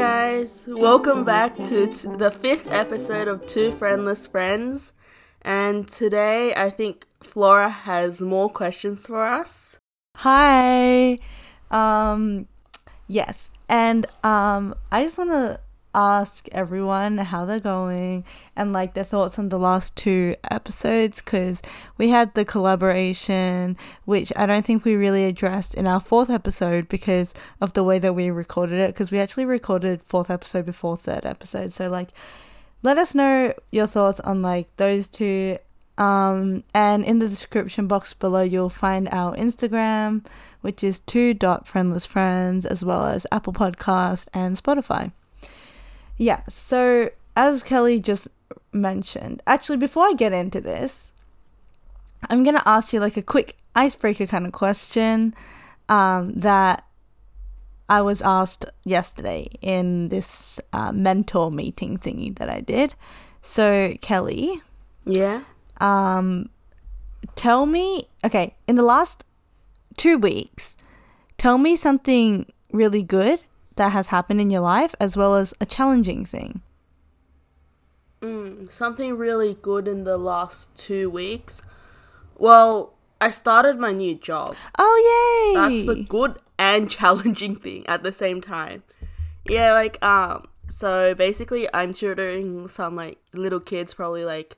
[0.00, 4.94] guys, welcome back to t- the fifth episode of Two Friendless Friends.
[5.42, 9.78] And today I think Flora has more questions for us.
[10.16, 11.18] Hi.
[11.70, 12.48] Um
[13.08, 13.50] yes.
[13.68, 15.60] And um I just want to
[15.94, 21.60] ask everyone how they're going and like their thoughts on the last two episodes cuz
[21.98, 26.88] we had the collaboration which I don't think we really addressed in our fourth episode
[26.88, 30.96] because of the way that we recorded it because we actually recorded fourth episode before
[30.96, 31.72] third episode.
[31.72, 32.10] So like
[32.82, 35.58] let us know your thoughts on like those two
[36.00, 40.24] um, and in the description box below, you'll find our Instagram,
[40.62, 45.12] which is two dot friendless friends, as well as Apple Podcast and Spotify.
[46.20, 48.28] Yeah, so as Kelly just
[48.74, 51.08] mentioned, actually, before I get into this,
[52.28, 55.32] I'm gonna ask you like a quick icebreaker kind of question
[55.88, 56.84] um, that
[57.88, 62.94] I was asked yesterday in this uh, mentor meeting thingy that I did.
[63.40, 64.60] So, Kelly,
[65.06, 65.44] Yeah?
[65.80, 66.50] um,
[67.34, 69.24] tell me, okay, in the last
[69.96, 70.76] two weeks,
[71.38, 73.40] tell me something really good
[73.76, 76.62] that has happened in your life as well as a challenging thing.
[78.20, 81.62] Mm, something really good in the last two weeks.
[82.36, 84.56] Well, I started my new job.
[84.78, 85.60] Oh, yay!
[85.60, 88.82] That's the good and challenging thing at the same time.
[89.44, 94.56] Yeah, like um so basically I'm tutoring some like little kids probably like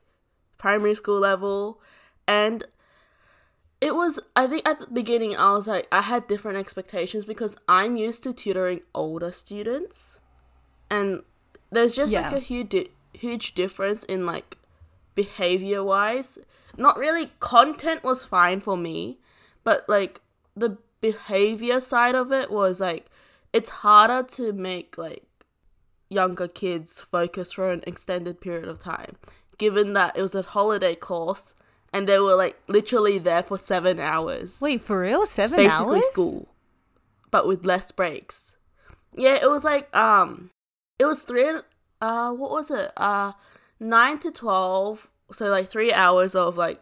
[0.57, 1.81] primary school level
[2.27, 2.63] and
[3.83, 7.57] it was I think at the beginning I was like I had different expectations because
[7.67, 10.21] I'm used to tutoring older students.
[10.89, 11.23] And
[11.69, 14.57] there's just like a huge di- huge difference in like
[15.15, 16.37] behavior wise.
[16.77, 19.19] Not really content was fine for me,
[19.65, 20.21] but like
[20.55, 23.07] the behavior side of it was like
[23.51, 25.25] it's harder to make like
[26.09, 29.17] younger kids focus for an extended period of time
[29.57, 31.53] given that it was a holiday course
[31.93, 34.59] and they were like literally there for 7 hours.
[34.59, 35.25] Wait, for real?
[35.25, 35.99] Seven basically hours?
[35.99, 36.47] Basically school
[37.33, 38.57] but with less breaks.
[39.15, 40.51] Yeah it was like um
[40.99, 41.49] it was three
[41.99, 42.91] uh what was it?
[42.95, 43.33] Uh
[43.79, 46.79] 9 to 12 so like 3 hours of like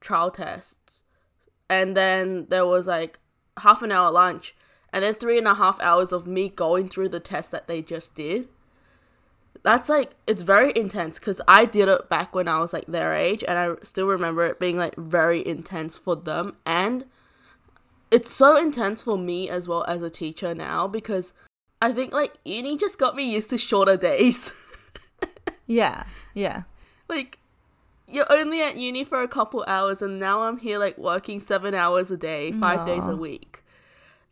[0.00, 1.02] trial tests.
[1.68, 3.18] And then there was like
[3.58, 4.54] half an hour lunch
[4.92, 7.82] and then three and a half hours of me going through the test that they
[7.82, 8.48] just did
[9.62, 13.14] that's like it's very intense because i did it back when i was like their
[13.14, 17.04] age and i still remember it being like very intense for them and
[18.10, 21.34] it's so intense for me as well as a teacher now because
[21.82, 24.52] i think like uni just got me used to shorter days.
[25.70, 26.02] Yeah,
[26.34, 26.62] yeah.
[27.08, 27.38] like
[28.08, 31.74] you're only at uni for a couple hours and now i'm here like working seven
[31.74, 33.62] hours a day five days a week.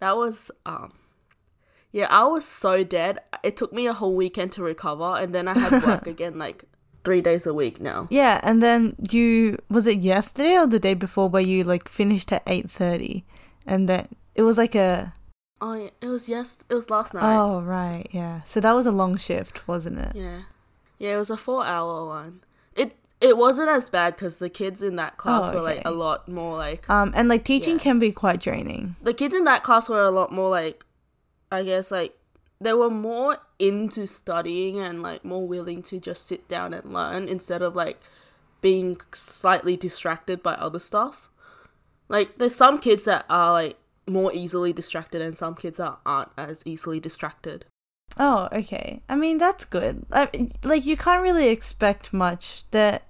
[0.00, 0.94] That was um
[1.92, 5.48] yeah i was so dead it took me a whole weekend to recover and then
[5.48, 6.64] i had work again like
[7.04, 10.94] three days a week now Yeah, and then you was it yesterday or the day
[10.94, 13.24] before where you like finished at eight thirty,
[13.66, 15.14] and then it was like a
[15.60, 18.42] oh yeah, it was yes it was last night oh right yeah.
[18.42, 20.12] So that was a long shift, wasn't it?
[20.14, 20.42] yeah
[20.98, 22.40] yeah it was a four hour one
[22.76, 25.90] it it wasn't as bad because the kids in that class Oh, were like a
[25.92, 27.82] lot more like Um, and like teaching Yeah.
[27.84, 28.96] can be quite draining.
[29.00, 30.84] the kids in that class were a lot more like
[31.50, 32.14] i guess like
[32.60, 37.28] they were more into studying and like more willing to just sit down and learn
[37.28, 38.00] instead of like
[38.60, 41.28] being slightly distracted by other stuff
[42.08, 43.76] like there's some kids that are like
[44.08, 47.64] more easily distracted and some kids that aren't as easily distracted
[48.18, 49.02] Oh, okay.
[49.08, 50.04] I mean, that's good.
[50.10, 52.64] I, like, you can't really expect much.
[52.70, 53.06] That,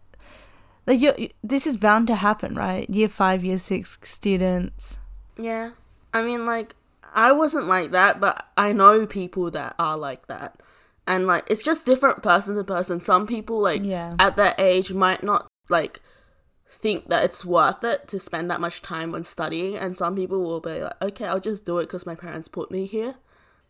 [0.87, 2.91] like, you this is bound to happen, right?
[2.91, 4.99] Year five, year six students.
[5.39, 5.71] yeah
[6.13, 6.75] i mean like
[7.15, 10.61] i wasn't like that but i know people that are like that
[11.07, 14.15] and like it's just different person to person some people like Yeah.
[14.19, 16.01] at that age might not like
[16.71, 20.41] think that it's worth it to spend that much time on studying and some people
[20.43, 23.15] will be like okay i'll just do it because my parents put me here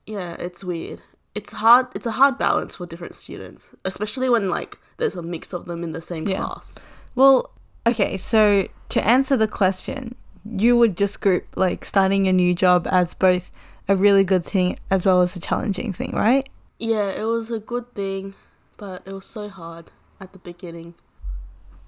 [0.07, 1.01] yeah it's weird
[1.35, 5.53] it's hard it's a hard balance for different students especially when like there's a mix
[5.53, 6.39] of them in the same Yeah.
[6.39, 6.79] class
[7.15, 7.51] Well,
[7.87, 8.17] okay.
[8.17, 10.15] So to answer the question,
[10.57, 13.51] you would just group like starting a new job as both
[13.89, 16.49] a really good thing as well as a challenging thing, right?
[16.81, 18.35] yeah it was a good thing
[18.77, 19.91] but it was so hard
[20.21, 20.95] at the beginning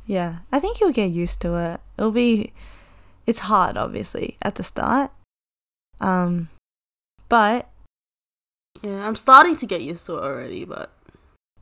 [0.06, 1.80] Yeah, I think you'll get used to it.
[1.96, 2.52] It'll be,
[3.26, 5.12] it's hard, obviously, at the start.
[6.00, 6.48] Um,
[7.28, 7.68] but
[8.82, 10.90] yeah i'm starting to get used to it already but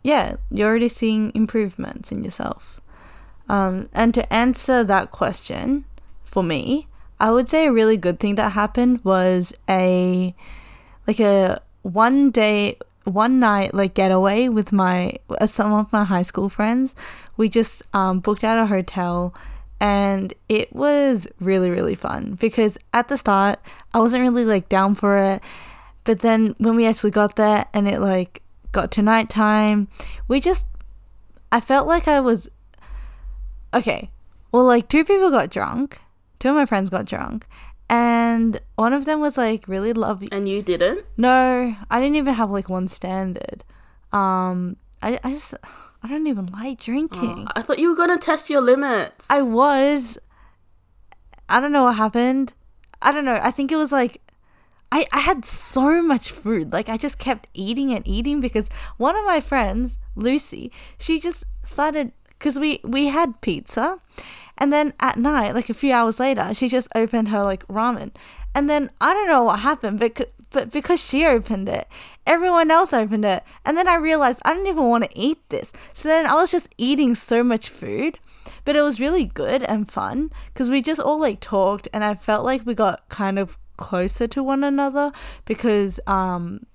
[0.02, 2.80] yeah, you're already seeing improvements in yourself.
[3.48, 5.84] Um, and to answer that question,
[6.38, 6.86] for me,
[7.18, 10.32] I would say a really good thing that happened was a
[11.08, 16.22] like a one day one night like getaway with my uh, some of my high
[16.22, 16.94] school friends.
[17.36, 19.34] We just um, booked out a hotel
[19.80, 23.58] and it was really really fun because at the start
[23.92, 25.42] I wasn't really like down for it,
[26.04, 29.88] but then when we actually got there and it like got to nighttime,
[30.28, 30.66] we just
[31.50, 32.48] I felt like I was
[33.74, 34.10] okay.
[34.52, 35.98] Well, like two people got drunk,
[36.38, 37.46] two of my friends got drunk,
[37.88, 40.28] and one of them was like really lovely.
[40.32, 41.04] And you didn't?
[41.16, 43.64] No, I didn't even have like one standard.
[44.12, 45.54] Um, I, I just
[46.02, 47.46] I don't even like drinking.
[47.48, 49.30] Oh, I thought you were gonna test your limits.
[49.30, 50.18] I was.
[51.48, 52.52] I don't know what happened.
[53.00, 53.38] I don't know.
[53.42, 54.20] I think it was like
[54.90, 56.72] I, I had so much food.
[56.72, 61.44] Like I just kept eating and eating because one of my friends, Lucy, she just
[61.62, 64.00] started because we we had pizza
[64.58, 68.10] and then at night, like a few hours later, she just opened her like ramen.
[68.54, 71.86] And then I don't know what happened, but but because she opened it,
[72.26, 73.42] everyone else opened it.
[73.64, 75.72] And then I realized I didn't even want to eat this.
[75.92, 78.18] So then I was just eating so much food,
[78.64, 82.14] but it was really good and fun because we just all like talked and I
[82.14, 85.12] felt like we got kind of closer to one another
[85.44, 86.66] because um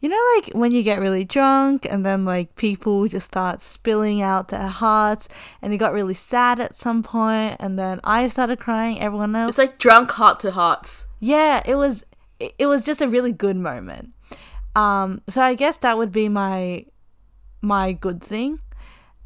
[0.00, 4.22] you know like when you get really drunk and then like people just start spilling
[4.22, 5.28] out their hearts
[5.60, 9.50] and it got really sad at some point and then i started crying everyone else
[9.50, 11.06] it's like drunk heart to hearts.
[11.20, 12.04] Yeah it was
[12.38, 14.10] it was just a really good moment.
[14.76, 16.86] Um so i guess that would be my
[17.60, 18.60] my good thing.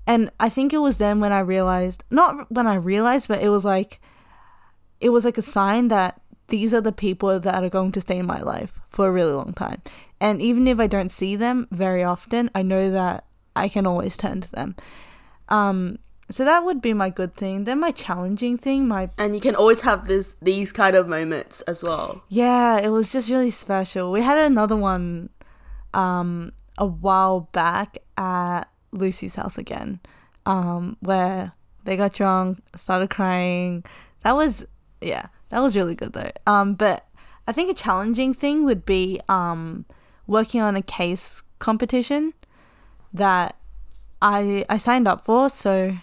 [0.06, 3.50] And i think it was then when i realized not when i realized but it
[3.50, 4.00] was like
[5.00, 8.18] it was like a sign that these are the people that are going to stay
[8.18, 9.80] in my life for a really long time.
[10.22, 13.24] And even if I don't see them very often, I know that
[13.56, 14.76] I can always turn to them.
[15.48, 15.98] Um,
[16.30, 17.64] so that would be my good thing.
[17.64, 21.60] Then my challenging thing, my and you can always have this these kind of moments
[21.62, 22.22] as well.
[22.28, 24.12] Yeah, it was just really special.
[24.12, 25.28] We had another one
[25.92, 29.98] um, a while back at Lucy's house again,
[30.46, 31.50] um, where
[31.82, 33.84] they got drunk, started crying.
[34.22, 34.64] That was
[35.00, 36.30] yeah, that was really good though.
[36.46, 37.08] Um, but
[37.48, 39.84] I think a challenging thing would be um,
[40.26, 42.34] working on a case competition
[43.12, 43.56] that
[44.20, 45.48] I I signed up for.
[45.48, 45.96] So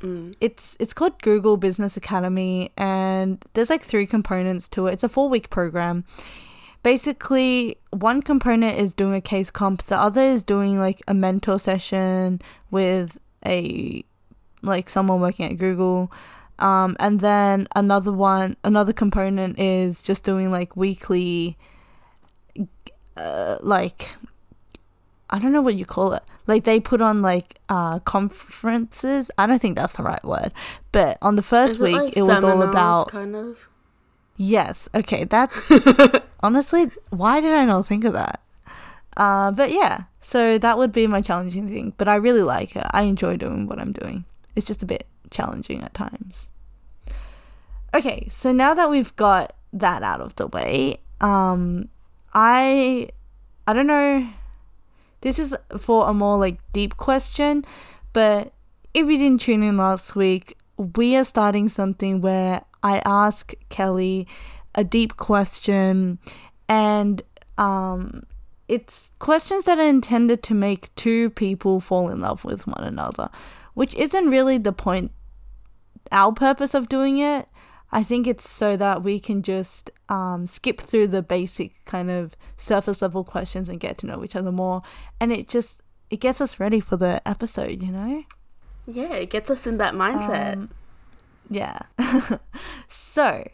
[0.00, 0.34] mm.
[0.40, 4.94] it's it's called Google Business Academy, and there's like three components to it.
[4.94, 6.04] It's a four week program.
[6.82, 9.82] Basically, one component is doing a case comp.
[9.84, 12.40] The other is doing like a mentor session
[12.70, 14.04] with a
[14.62, 16.12] like someone working at Google.
[16.58, 21.58] Um, and then another one, another component is just doing like weekly,
[23.16, 24.16] uh, like,
[25.30, 26.22] I don't know what you call it.
[26.46, 29.30] Like they put on like uh, conferences.
[29.36, 30.52] I don't think that's the right word.
[30.92, 33.68] But on the first week, it, like it was all about kind of.
[34.36, 34.88] Yes.
[34.94, 35.24] Okay.
[35.24, 35.72] That's
[36.40, 38.40] honestly why did I not think of that?
[39.16, 40.04] Uh, but yeah.
[40.20, 41.94] So that would be my challenging thing.
[41.96, 42.86] But I really like it.
[42.90, 44.24] I enjoy doing what I'm doing.
[44.54, 46.46] It's just a bit challenging at times.
[47.94, 51.88] Okay, so now that we've got that out of the way, um
[52.36, 53.08] I
[53.66, 54.28] I don't know
[55.22, 57.64] this is for a more like deep question,
[58.12, 58.52] but
[58.94, 64.28] if you didn't tune in last week, we are starting something where I ask Kelly
[64.74, 66.18] a deep question
[66.68, 67.22] and
[67.56, 68.22] um
[68.68, 73.30] it's questions that are intended to make two people fall in love with one another,
[73.74, 75.10] which isn't really the point
[76.12, 77.48] our purpose of doing it.
[77.96, 82.36] I think it's so that we can just um, skip through the basic kind of
[82.58, 84.82] surface level questions and get to know each other more.
[85.18, 88.24] And it just it gets us ready for the episode, you know?
[88.86, 90.56] Yeah, it gets us in that mindset.
[90.56, 90.68] Um,
[91.48, 91.78] yeah.
[92.86, 93.48] so,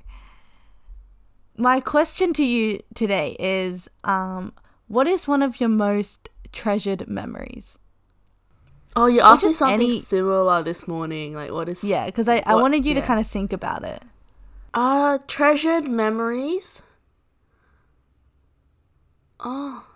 [1.56, 4.52] my question to you today is um,
[4.88, 7.78] what is one of your most treasured memories?
[8.96, 10.00] Oh, you asked me something any...
[10.00, 11.32] similar this morning.
[11.32, 11.84] Like, what is?
[11.84, 13.02] Yeah, because I, I wanted you yeah.
[13.02, 14.02] to kind of think about it.
[14.74, 16.82] Uh, treasured memories.
[19.40, 19.86] Oh,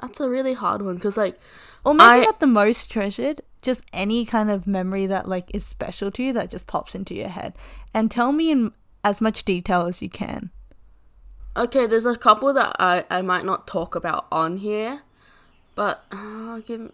[0.00, 1.38] that's a really hard one because, like,
[1.84, 5.64] or maybe I, not the most treasured, just any kind of memory that like is
[5.64, 7.54] special to you that just pops into your head,
[7.94, 8.72] and tell me in
[9.04, 10.50] as much detail as you can.
[11.56, 15.02] Okay, there's a couple that I I might not talk about on here,
[15.74, 16.92] but uh, give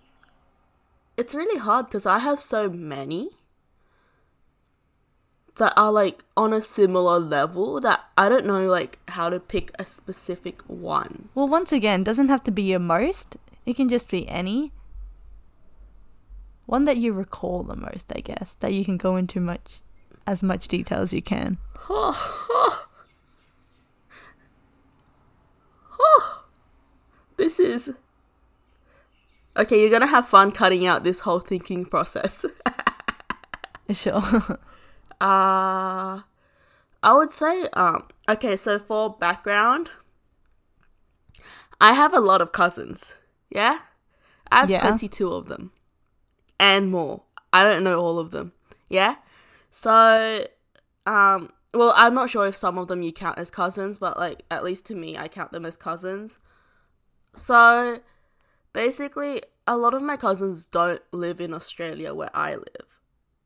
[1.16, 3.30] it's really hard because I have so many
[5.56, 9.70] that are like on a similar level that I don't know like how to pick
[9.78, 11.28] a specific one.
[11.34, 13.37] Well, once again, doesn't have to be your most.
[13.64, 14.73] It can just be any.
[16.66, 19.80] One that you recall the most, I guess, that you can go into much
[20.26, 21.58] as much detail as you can.
[27.37, 27.92] this is
[29.56, 32.44] Okay, you're gonna have fun cutting out this whole thinking process.
[33.92, 34.23] Sure.
[35.21, 36.23] Uh
[37.02, 39.90] I would say um okay, so for background,
[41.80, 43.14] I have a lot of cousins.
[43.50, 43.80] Yeah?
[44.50, 44.80] I have Yeah.
[44.80, 45.73] 22 of them
[46.59, 47.23] and more.
[47.52, 48.52] I don't know all of them.
[48.88, 49.16] Yeah?
[49.71, 50.47] So
[51.06, 54.42] um well, I'm not sure if some of them you count as cousins, but like
[54.50, 56.38] at least to me I count them as cousins.
[57.35, 57.99] So
[58.73, 62.93] basically a lot of my cousins don't live in Australia where I live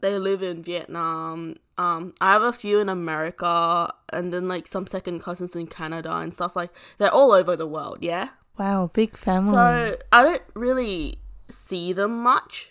[0.00, 1.56] they live in Vietnam.
[1.76, 6.16] Um, I have a few in America, and then like some second cousins in Canada
[6.16, 6.70] and stuff like.
[6.98, 8.30] They're all over the world, yeah.
[8.58, 9.52] wow, big family.
[9.52, 12.70] So I don't really see them much.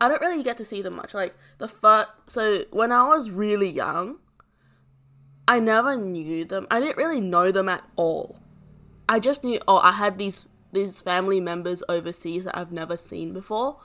[0.00, 1.14] I don't really get to see them much.
[1.14, 4.18] Like the first, so when I was really young,
[5.48, 6.66] I never knew them.
[6.70, 8.40] I didn't really know them at all.
[9.08, 13.32] I just knew oh I had these these family members overseas that I've never seen
[13.32, 13.78] before.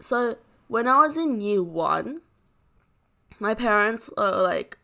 [0.00, 0.36] So
[0.68, 2.20] when I was in year one,
[3.40, 4.78] my parents are like,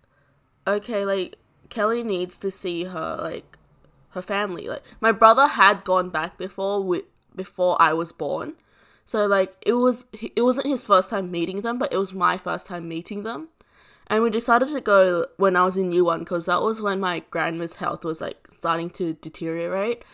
[0.67, 1.37] okay, like
[1.69, 3.59] Kelly needs to see her like
[4.11, 4.69] her family.
[4.69, 7.03] Like my brother had gone back before we,
[7.35, 8.55] before I was born.
[9.05, 12.37] So like it was it wasn't his first time meeting them, but it was my
[12.37, 13.49] first time meeting them.
[14.07, 17.00] And we decided to go when I was in year one because that was when
[17.00, 20.05] my grandma's health was like starting to deteriorate.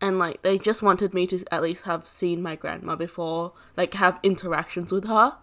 [0.00, 3.94] And like they just wanted me to at least have seen my grandma before, like
[3.94, 5.36] have interactions with her.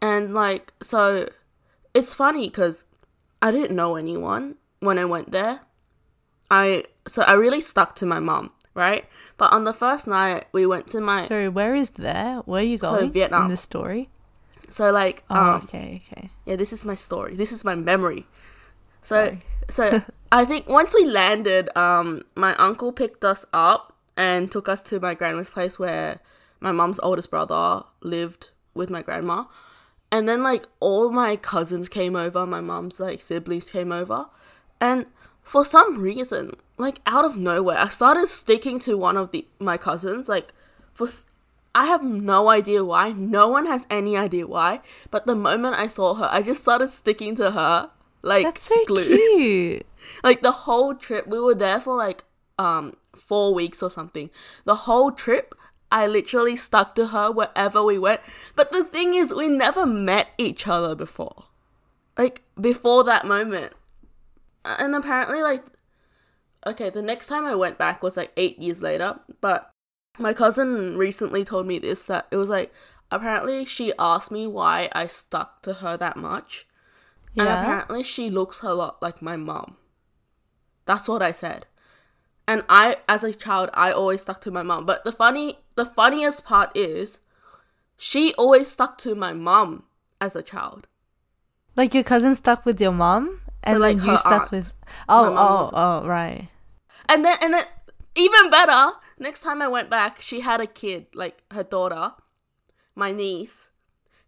[0.00, 1.28] And like, so
[1.94, 2.84] it's funny because
[3.42, 5.60] I didn't know anyone when I went there.
[6.50, 9.04] I so I really stuck to my mom, right?
[9.36, 12.36] But on the first night we went to my Sorry, where is there?
[12.46, 13.06] Where are you going?
[13.06, 13.42] so Vietnam.
[13.44, 14.08] In the story?
[14.70, 16.30] so like Oh, um okay, okay.
[16.46, 17.34] yeah, this is my story.
[17.34, 18.26] This is my memory.
[19.02, 19.36] So
[19.70, 24.82] so I think once we landed, um my uncle picked us up and took us
[24.82, 26.20] to my grandma's place where
[26.60, 29.44] my mom's oldest brother lived with my grandma.
[30.10, 34.26] And then like all my cousins came over, my mom's like siblings came over.
[34.80, 35.06] And
[35.42, 39.76] for some reason, like out of nowhere, I started sticking to one of the my
[39.76, 40.52] cousins like
[40.94, 41.06] for
[41.74, 43.12] I have no idea why.
[43.12, 44.80] No one has any idea why.
[45.10, 47.90] But the moment I saw her, I just started sticking to her
[48.22, 49.04] like That's so glue.
[49.04, 49.86] cute.
[50.24, 52.24] like the whole trip, we were there for like
[52.58, 54.30] um four weeks or something.
[54.64, 55.54] The whole trip,
[55.90, 58.20] I literally stuck to her wherever we went.
[58.56, 61.44] But the thing is, we never met each other before.
[62.16, 63.74] Like before that moment,
[64.64, 65.64] and apparently, like
[66.66, 69.20] okay, the next time I went back was like eight years later.
[69.40, 69.70] But
[70.18, 72.72] my cousin recently told me this that it was like
[73.10, 76.66] apparently she asked me why I stuck to her that much.
[77.38, 79.76] And apparently she looks a lot like my mom.
[80.86, 81.66] That's what I said.
[82.46, 84.86] And I as a child I always stuck to my mom.
[84.86, 87.20] But the funny the funniest part is
[87.96, 89.84] she always stuck to my mom
[90.20, 90.86] as a child.
[91.76, 94.50] Like your cousin stuck with your mom, and like, then you stuck aunt.
[94.50, 94.72] with.
[95.08, 96.48] Oh, oh, oh, right.
[97.08, 97.64] And then and then
[98.16, 102.12] even better, next time I went back, she had a kid, like her daughter,
[102.94, 103.68] my niece.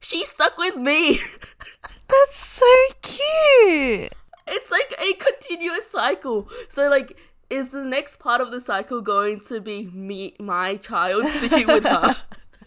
[0.01, 1.15] She stuck with me.
[2.09, 2.67] That's so
[3.03, 4.13] cute.
[4.49, 6.49] it's like a continuous cycle.
[6.69, 7.17] So like
[7.51, 11.85] is the next part of the cycle going to be me my child sticking with
[11.85, 12.15] her?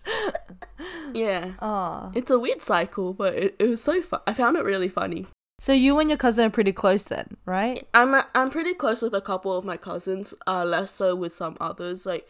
[1.13, 1.51] yeah.
[1.61, 4.19] Oh, It's a weird cycle, but it, it was so fun.
[4.27, 5.27] I found it really funny.
[5.61, 7.87] so you and your cousin are pretty close then, right?
[7.93, 11.57] I'm I'm pretty close with a couple of my cousins, uh less so with some
[11.61, 12.05] others.
[12.05, 12.27] Like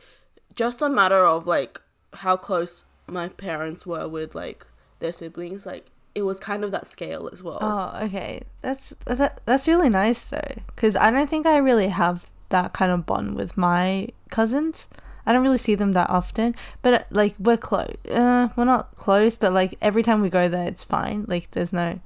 [0.56, 1.82] just a matter of like
[2.14, 4.66] how close my parents were with like
[5.00, 5.66] their siblings.
[5.66, 7.60] Like it was kind of that scale as well.
[7.62, 8.42] Oh, okay.
[8.62, 12.92] That's that, that's really nice though, because I don't think I really have that kind
[12.92, 14.88] of bond with my cousins.
[15.26, 17.96] I don't really see them that often, but like we're close.
[18.10, 21.26] Uh, we're not close, but like every time we go there, it's fine.
[21.28, 22.00] Like there's no,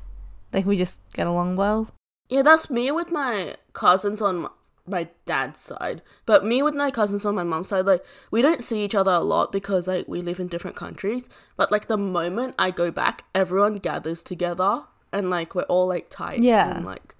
[0.53, 1.89] like we just get along well.
[2.29, 4.50] Yeah, that's me with my cousins on
[4.88, 6.01] my dad's side.
[6.25, 9.12] But me with my cousins on my mom's side, like, we don't see each other
[9.12, 11.29] a lot because, like, we live in different countries.
[11.56, 16.10] But, like, the moment I go back, everyone gathers together and, like, we're all, like,
[16.10, 16.41] tight.
[16.41, 16.77] Yeah.
[16.77, 17.15] And, like,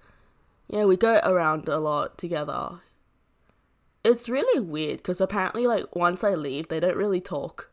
[0.68, 2.80] yeah, we go around a lot together.
[4.04, 7.70] It's really weird because apparently, like, once I leave, they don't really talk.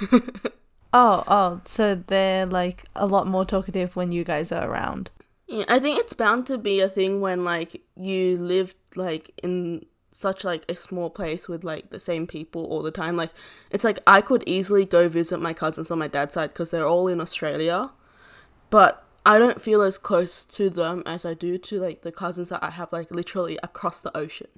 [0.92, 5.10] Oh, oh, so they're like a lot more talkative when you guys are around.
[5.48, 9.86] Yeah, I think it's bound to be a thing when like you live like in
[10.12, 13.16] such like a small place with like the same people all the time.
[13.16, 13.30] Like
[13.70, 16.86] it's like I could easily go visit my cousins on my dad's side because they're
[16.86, 17.90] all in Australia,
[18.68, 22.50] but I don't feel as close to them as I do to like the cousins
[22.50, 24.48] that I have like literally across the ocean.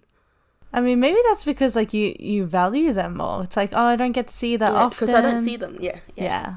[0.73, 3.43] I mean, maybe that's because like you you value them more.
[3.45, 5.77] It's like, oh, I don't get to see that often because I don't see them.
[5.81, 6.25] Yeah, Yeah.
[6.25, 6.55] yeah.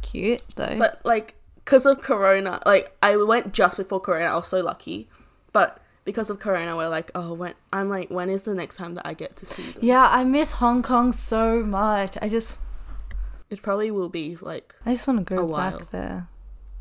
[0.00, 0.78] cute though.
[0.78, 4.26] But like, because of Corona, like I went just before Corona.
[4.26, 5.08] I was so lucky,
[5.52, 8.94] but because of Corona, we're like, oh, when I'm like, when is the next time
[8.94, 9.82] that I get to see them?
[9.84, 12.16] yeah, I miss Hong Kong so much.
[12.20, 12.56] I just
[13.50, 16.28] It probably will be like, I just want to go back there.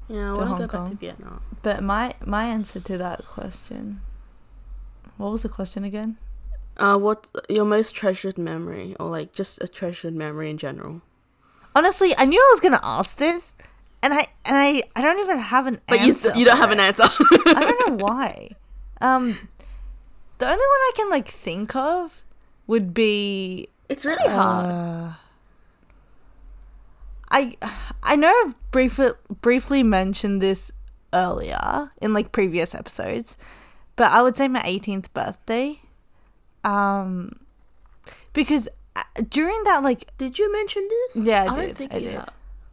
[0.07, 1.41] yeah, I To want Hong to go back to Vietnam.
[1.61, 4.01] But my my answer to that question.
[5.17, 6.17] What was the question again?
[6.77, 11.01] Uh, what's your most treasured memory, or like just a treasured memory in general?
[11.75, 13.53] Honestly, I knew I was gonna ask this,
[14.03, 16.71] and I and I I don't even have an answer But you you don't have
[16.71, 16.73] it.
[16.73, 17.03] an answer.
[17.05, 18.49] I don't know why.
[19.01, 19.37] Um,
[20.37, 22.23] the only one I can like think of
[22.67, 24.65] would be it's really hard.
[24.65, 25.13] Uh,
[27.31, 27.55] I
[28.03, 30.71] I know I've briefly briefly mentioned this
[31.13, 33.37] earlier in like previous episodes,
[33.95, 35.79] but I would say my 18th birthday.
[36.63, 37.39] Um,
[38.33, 41.25] because uh, during that like Did you mention this?
[41.25, 42.13] Yeah, I don't did, think I you did.
[42.19, 42.29] have.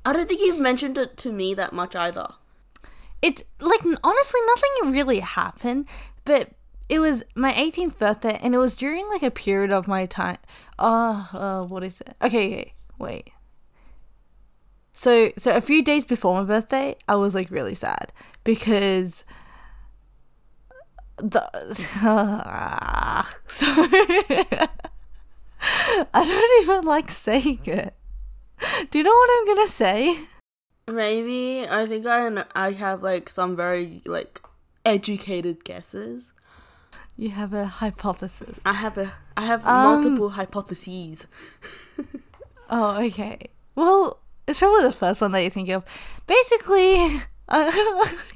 [0.08, 2.28] I don't think you've mentioned it to me that much either.
[3.20, 5.86] it's like honestly nothing really happened
[6.24, 6.48] but
[6.88, 10.38] it was my 18th birthday and it was during like a period of my time
[10.78, 12.14] uh, uh what is it?
[12.22, 13.32] Okay, okay wait.
[14.94, 18.10] So so a few days before my birthday i was like really sad
[18.44, 19.24] because
[21.18, 21.42] the
[23.48, 23.88] sorry.
[26.14, 27.97] I don't even like saying it
[28.90, 30.18] do you know what i'm gonna say
[30.90, 34.40] Maybe I think I I have like some very like
[34.86, 36.32] educated guesses.
[37.14, 41.26] you have a hypothesis I have a I have Um, multiple hypotheses.
[42.70, 43.38] Oh, okay.
[43.76, 45.84] Well, it's probably the first one that you think of.
[46.26, 47.16] Basically,
[47.48, 47.70] uh,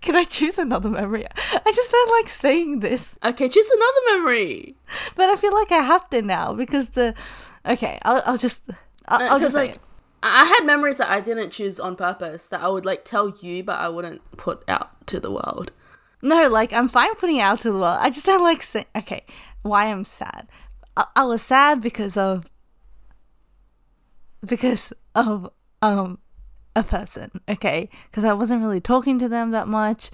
[0.01, 1.27] can I choose another memory?
[1.27, 4.75] I just don't like saying this, Okay, choose another memory.
[5.17, 7.15] but I feel like I have to now because the.
[7.67, 8.63] Okay, I'll, I'll just.
[9.09, 9.81] I'll, I'll Because just say like it.
[10.23, 13.65] I had memories that I didn't choose on purpose that I would like tell you,
[13.65, 15.73] but I wouldn't put out to the world.
[16.23, 17.99] No, like I'm fine putting out to the world.
[18.01, 18.87] I just don't like saying.
[18.97, 19.25] Okay,
[19.63, 20.49] why I'm sad.
[20.97, 22.47] I, I was sad because of.
[24.45, 25.51] Because of
[25.83, 26.19] um,
[26.77, 27.31] a person.
[27.49, 30.11] Okay, because I wasn't really talking to them that much,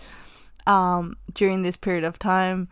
[0.67, 2.69] um, during this period of time.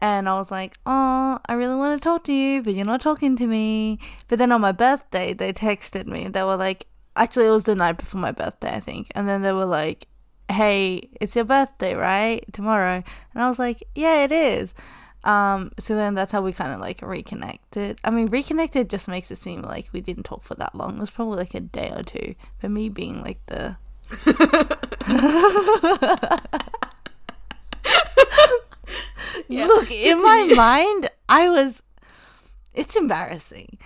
[0.00, 3.00] And I was like, oh, I really want to talk to you, but you're not
[3.00, 3.98] talking to me.
[4.28, 6.28] But then on my birthday, they texted me.
[6.28, 9.08] They were like, actually, it was the night before my birthday, I think.
[9.14, 10.06] And then they were like,
[10.50, 12.44] hey, it's your birthday, right?
[12.52, 13.02] Tomorrow.
[13.34, 14.72] And I was like, yeah, it is.
[15.24, 17.98] Um, so then that's how we kind of like reconnected.
[18.04, 20.96] I mean, reconnected just makes it seem like we didn't talk for that long.
[20.96, 22.34] It was probably like a day or two.
[22.60, 23.76] But me being like the.
[29.48, 31.82] Yeah, Look, in my mind, I was.
[32.74, 33.78] It's embarrassing.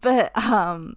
[0.00, 0.96] But, um.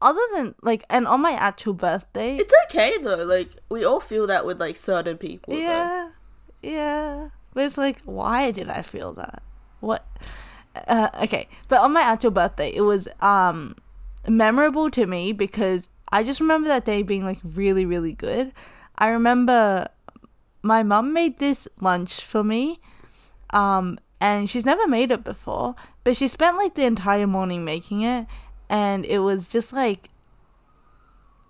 [0.00, 3.16] Other than like, and on my actual birthday, It's okay though.
[3.24, 5.54] Like we all feel that with like certain people.
[5.54, 5.60] though.
[5.60, 6.10] Yeah,
[6.62, 7.28] yeah.
[7.52, 9.42] But it's like, why did I feel that?
[9.80, 10.06] What?
[10.86, 13.74] Uh, okay, but on my actual birthday, it was um
[14.28, 18.52] memorable to me because I just remember that day being like really, really good.
[18.98, 19.88] I remember
[20.62, 22.80] my mum made this lunch for me,
[23.50, 28.02] um, and she's never made it before, but she spent like the entire morning making
[28.02, 28.26] it,
[28.68, 30.10] and it was just like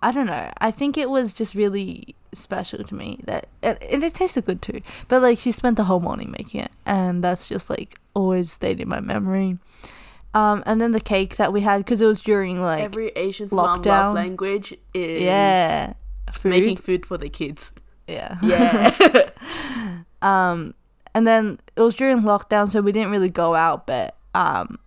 [0.02, 0.50] I don't know.
[0.60, 4.62] I think it was just really special to me that and, and it tasted good
[4.62, 4.80] too.
[5.08, 8.80] But like she spent the whole morning making it and that's just like always stayed
[8.80, 9.58] in my memory.
[10.34, 13.52] Um and then the cake that we had cuz it was during like Every Asian's
[13.52, 13.86] mom lockdown.
[13.86, 15.94] love language is yeah,
[16.32, 16.50] food.
[16.50, 17.72] making food for the kids.
[18.08, 18.36] Yeah.
[18.42, 19.30] Yeah.
[20.20, 20.74] Um
[21.14, 24.80] and then it was during lockdown so we didn't really go out but um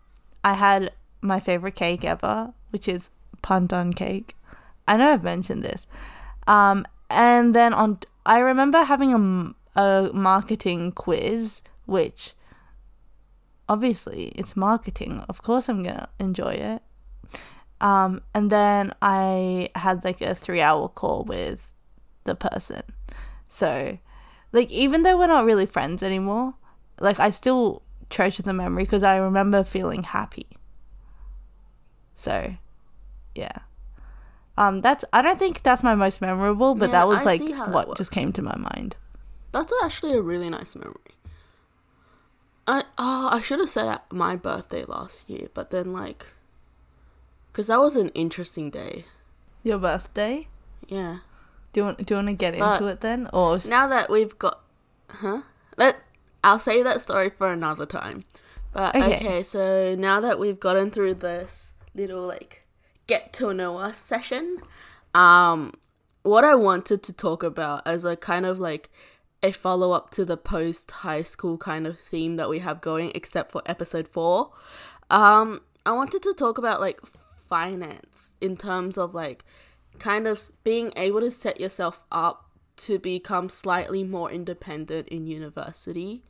[0.44, 3.10] I had my favorite cake ever, which is
[3.44, 4.36] pandan cake.
[4.88, 5.86] I know I've mentioned this.
[6.48, 12.34] Um, and then on, I remember having a, a marketing quiz, which
[13.70, 15.24] obviously it's marketing.
[15.30, 16.82] Of course, I'm gonna enjoy it.
[17.80, 21.71] Um, and then I had like a three hour call with
[22.24, 22.84] the person.
[23.50, 23.98] So,
[24.52, 26.56] like, even though we're not really friends anymore,
[27.00, 30.48] like, I still treasure the memory because I remember feeling happy.
[32.16, 32.56] So,
[33.36, 33.60] yeah.
[34.58, 37.46] Um, that's I don't think that's my most memorable, but Yeah, that was I like
[37.48, 38.96] that what just came to my mind.
[39.52, 41.16] That's actually a really nice memory.
[42.68, 46.28] I oh I should have said at my birthday last year, but then like,
[47.54, 49.06] cause that was an interesting day.
[49.64, 50.48] Your birthday?
[50.88, 51.20] Yeah.
[51.74, 54.10] Do you want do you want to get But- into it then, or Now that
[54.10, 54.62] we've got,
[55.10, 55.42] huh?
[55.78, 55.98] Let
[56.44, 58.26] I'll save that story for another time.
[58.74, 59.16] But Okay.
[59.18, 59.44] okay.
[59.44, 62.66] so now that we've gotten through this little like
[63.08, 64.60] get to know us session,
[65.14, 65.74] um,
[66.24, 68.90] what I wanted to talk about as a kind of like
[69.44, 73.12] a follow up to the post high school kind of theme that we have going,
[73.16, 74.52] except for episode four,
[75.10, 79.44] um, I wanted to talk about like finance in terms of like
[80.02, 86.24] kind of being able to set yourself up to become slightly more independent in university.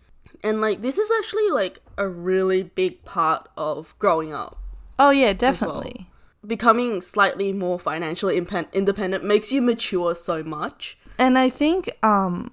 [0.43, 4.57] And like this is actually like a really big part of growing up.
[4.99, 6.07] Oh yeah, definitely.
[6.45, 10.97] Becoming slightly more financially impen- independent makes you mature so much.
[11.17, 12.51] And I think um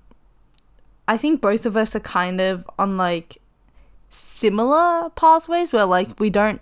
[1.09, 3.39] I think both of us are kind of on like
[4.11, 6.61] similar pathways where like we don't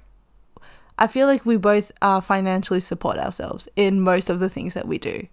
[0.99, 4.89] I feel like we both uh, financially support ourselves in most of the things that
[4.89, 5.27] we do.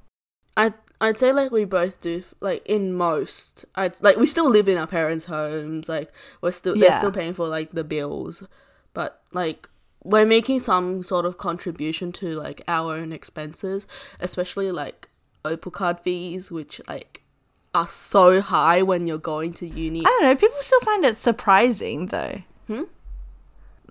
[0.57, 3.65] I I'd say like we both do like in most.
[3.75, 5.89] I like we still live in our parents' homes.
[5.89, 8.47] Like we're still they're still paying for like the bills,
[8.93, 9.69] but like
[10.03, 13.87] we're making some sort of contribution to like our own expenses,
[14.19, 15.09] especially like
[15.45, 17.21] Opal card fees, which like
[17.73, 20.01] are so high when you're going to uni.
[20.01, 22.43] I don't know, people still find it surprising though.
[22.67, 22.83] Hmm?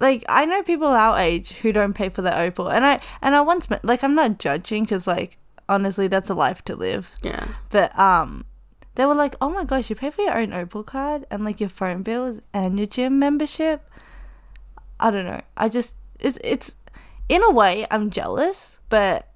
[0.01, 3.35] Like I know people our age who don't pay for their Opal, and I and
[3.35, 7.13] I once met, like I'm not judging because like honestly that's a life to live.
[7.23, 7.47] Yeah.
[7.71, 8.45] But um,
[8.95, 11.61] they were like, "Oh my gosh, you pay for your own Opal card and like
[11.61, 13.89] your phone bills and your gym membership."
[14.99, 15.41] I don't know.
[15.57, 16.75] I just it's it's
[17.29, 19.29] in a way I'm jealous, but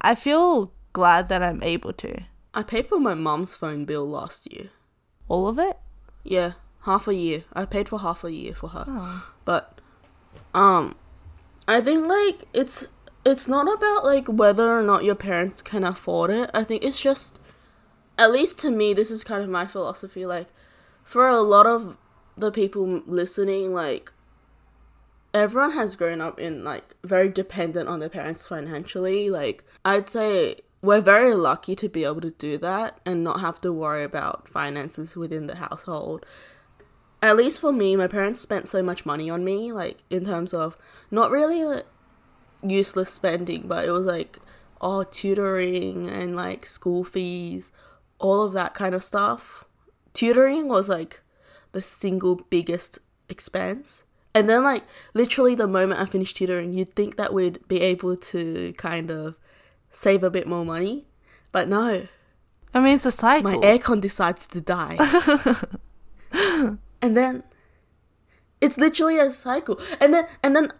[0.00, 2.22] I feel glad that I'm able to.
[2.54, 4.70] I paid for my mum's phone bill last year.
[5.28, 5.78] All of it.
[6.24, 7.44] Yeah, half a year.
[7.52, 8.84] I paid for half a year for her.
[8.86, 9.31] Oh.
[9.44, 9.80] But
[10.54, 10.94] um
[11.66, 12.86] i think like it's
[13.24, 16.50] it's not about like whether or not your parents can afford it.
[16.52, 17.38] I think it's just
[18.18, 20.48] at least to me this is kind of my philosophy like
[21.02, 21.96] for a lot of
[22.36, 24.12] the people listening like
[25.32, 29.30] everyone has grown up in like very dependent on their parents financially.
[29.30, 33.60] Like i'd say we're very lucky to be able to do that and not have
[33.60, 36.26] to worry about finances within the household
[37.22, 40.52] at least for me, my parents spent so much money on me, like in terms
[40.52, 40.76] of
[41.10, 41.86] not really like,
[42.62, 44.38] useless spending, but it was like
[44.80, 47.70] oh tutoring and like school fees,
[48.18, 49.64] all of that kind of stuff.
[50.12, 51.22] Tutoring was like
[51.70, 54.04] the single biggest expense.
[54.34, 58.16] And then like literally the moment I finished tutoring, you'd think that we'd be able
[58.16, 59.36] to kind of
[59.90, 61.06] save a bit more money.
[61.52, 62.06] But no,
[62.74, 63.52] I mean, it's a cycle.
[63.52, 64.96] my aircon decides to die.
[67.02, 67.42] and then
[68.60, 69.78] it's literally a cycle.
[70.00, 70.72] And then and then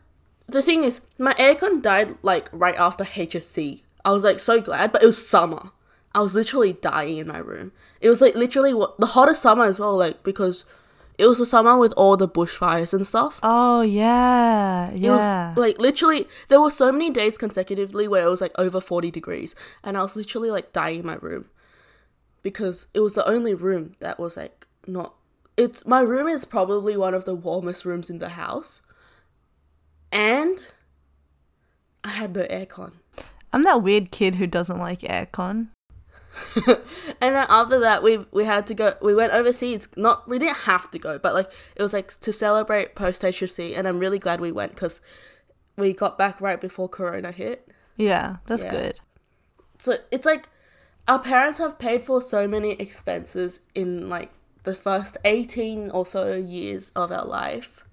[0.47, 3.83] the thing is, my aircon died like right after HSC.
[4.05, 5.71] I was like so glad, but it was summer.
[6.15, 7.73] I was literally dying in my room.
[8.01, 10.65] It was like literally what the hottest summer as well, like because
[11.19, 13.39] it was the summer with all the bushfires and stuff.
[13.43, 15.49] oh yeah, It yeah.
[15.51, 19.11] was like literally there were so many days consecutively where it was like over 40
[19.11, 19.55] degrees
[19.85, 21.49] and I was literally like dying in my room
[22.43, 25.15] because it was the only room that was like not
[25.63, 28.81] it's my room is probably one of the warmest rooms in the house
[30.11, 30.69] and
[32.05, 32.93] I had the aircon.
[33.53, 35.69] I'm that weird kid who doesn't like aircon.
[36.67, 40.57] and then after that we we had to go we went overseas not we didn't
[40.57, 44.19] have to go but like it was like to celebrate post HSC and I'm really
[44.19, 45.01] glad we went cuz
[45.77, 47.71] we got back right before corona hit.
[47.97, 48.71] Yeah, that's Yeah.
[48.71, 49.01] good.
[49.79, 50.49] so it's like
[51.07, 54.31] our parents have paid for so many expenses in like
[54.65, 57.85] the first 18 or so years of our life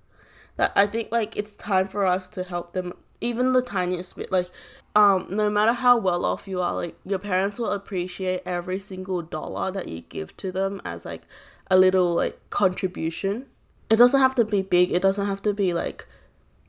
[0.58, 4.32] that I think like it's time for us to help them even the tiniest bit
[4.32, 4.50] like
[4.96, 9.22] um no matter how well off you are like your parents will appreciate every single
[9.22, 11.24] dollar that you give to them as like
[11.72, 13.46] a little like contribution.
[13.90, 14.92] It doesn't have to be big.
[14.92, 16.06] It doesn't have to be like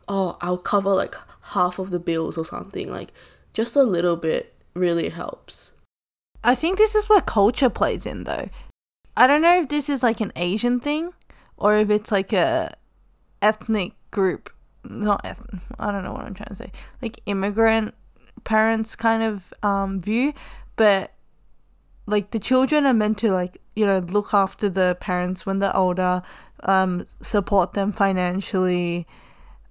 [0.08, 2.90] oh I'll cover like half of the bills or something.
[2.90, 3.12] Like
[3.52, 5.72] just a little bit really helps.
[6.42, 8.48] I think this is where culture plays in though.
[9.20, 11.10] I don't know if this is like an Asian thing
[11.58, 12.72] or if it's like a
[13.42, 14.48] ethnic group,
[14.82, 15.60] not ethnic.
[15.78, 16.72] I don't know what I'm trying to say.
[17.02, 17.94] Like immigrant
[18.44, 20.32] parents kind of um view,
[20.76, 21.12] but
[22.06, 25.76] like the children are meant to like, you know, look after the parents when they're
[25.76, 26.22] older,
[26.62, 29.06] um support them financially.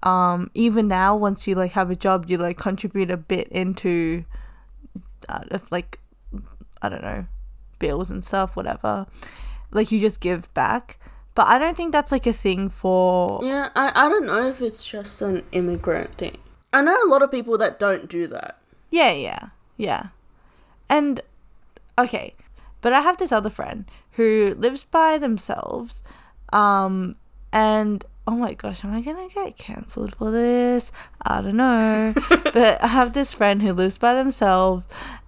[0.03, 4.25] Um even now once you like have a job, you like contribute a bit into
[5.27, 5.97] uh, if like
[6.83, 7.25] I don't know,
[7.79, 9.07] bills and stuff, whatever.
[9.71, 10.99] Like you just give back.
[11.35, 14.61] But I don't think that's like a thing for yeah I, I don't know if
[14.61, 16.37] it's just an immigrant thing
[16.73, 18.57] i know a lot of people that don't do that
[18.89, 19.49] Yeah, yeah.
[19.77, 20.07] Yeah.
[20.89, 21.21] And
[21.97, 22.33] okay.
[22.81, 26.01] But I have this other friend who lives by themselves.
[26.51, 27.15] Um
[27.53, 30.91] and oh my gosh, am I gonna get cancelled for this?
[31.21, 32.13] I don't know.
[32.43, 34.83] but I have this friend who lives by themselves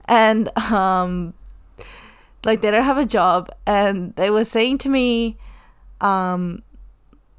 [0.06, 1.34] and um
[2.46, 5.38] like they don't have a job and they were saying to me
[6.00, 6.64] um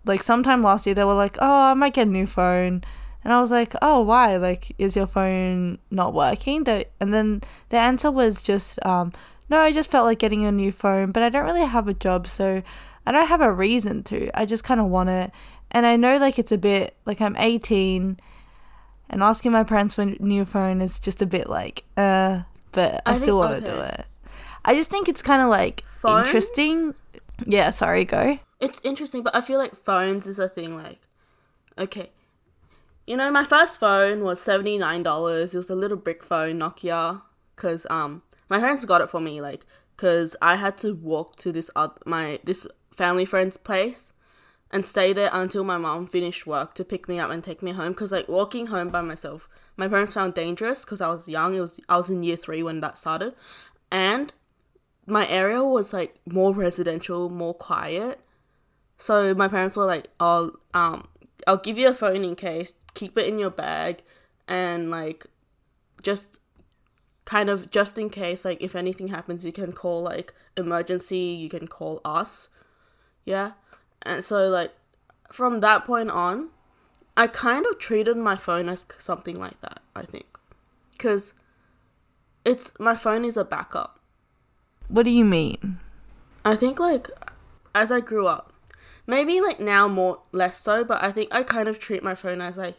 [0.05, 2.83] like sometime last year they were like, Oh, I might get a new phone
[3.25, 4.37] and I was like, Oh, why?
[4.37, 6.65] Like, is your phone not working?
[6.65, 9.12] They, and then the answer was just, um,
[9.49, 11.95] no, I just felt like getting a new phone, but I don't really have a
[11.95, 12.62] job, so
[13.07, 14.31] I don't have a reason to.
[14.38, 15.31] I just kind of want it.
[15.71, 18.19] And I know like it's a bit like I'm 18
[19.11, 22.41] and asking my parents for a new phone is just a bit like uh
[22.73, 24.07] but I, I still want to do it.
[24.64, 26.27] I just think it's kind of like Phones?
[26.27, 26.94] interesting.
[27.46, 28.38] Yeah, sorry, go.
[28.61, 30.77] It's interesting, but I feel like phones is a thing.
[30.77, 31.01] Like,
[31.77, 32.11] okay,
[33.07, 35.55] you know, my first phone was seventy nine dollars.
[35.55, 37.22] It was a little brick phone, Nokia,
[37.57, 41.53] because um my parents got it for me, like, because I had to walk to
[41.53, 44.12] this oth- my this family friend's place
[44.70, 47.72] and stay there until my mom finished work to pick me up and take me
[47.72, 47.92] home.
[47.92, 51.55] Because like walking home by myself, my parents found dangerous because I was young.
[51.55, 53.35] It was I was in year three when that started,
[53.90, 54.33] and
[55.07, 58.21] my area was like more residential, more quiet.
[58.97, 61.09] So my parents were like, "I'll um,
[61.47, 62.75] I'll give you a phone in case.
[62.95, 64.03] Keep it in your bag,
[64.47, 65.27] and like,
[66.03, 66.41] just
[67.25, 71.17] kind of just in case, like if anything happens, you can call like emergency.
[71.17, 72.49] You can call us,
[73.25, 73.53] yeah.
[74.03, 74.73] And so like
[75.33, 76.51] from that point on,
[77.17, 79.81] I kind of treated my phone as something like that.
[79.97, 80.27] I think,
[80.93, 81.35] because
[82.45, 83.99] it's my phone is a backup.
[84.92, 85.81] What do you mean?
[86.44, 87.09] I think like
[87.74, 88.52] as I grew up,
[89.07, 92.42] maybe like now more less so, but I think I kind of treat my phone
[92.42, 92.78] as like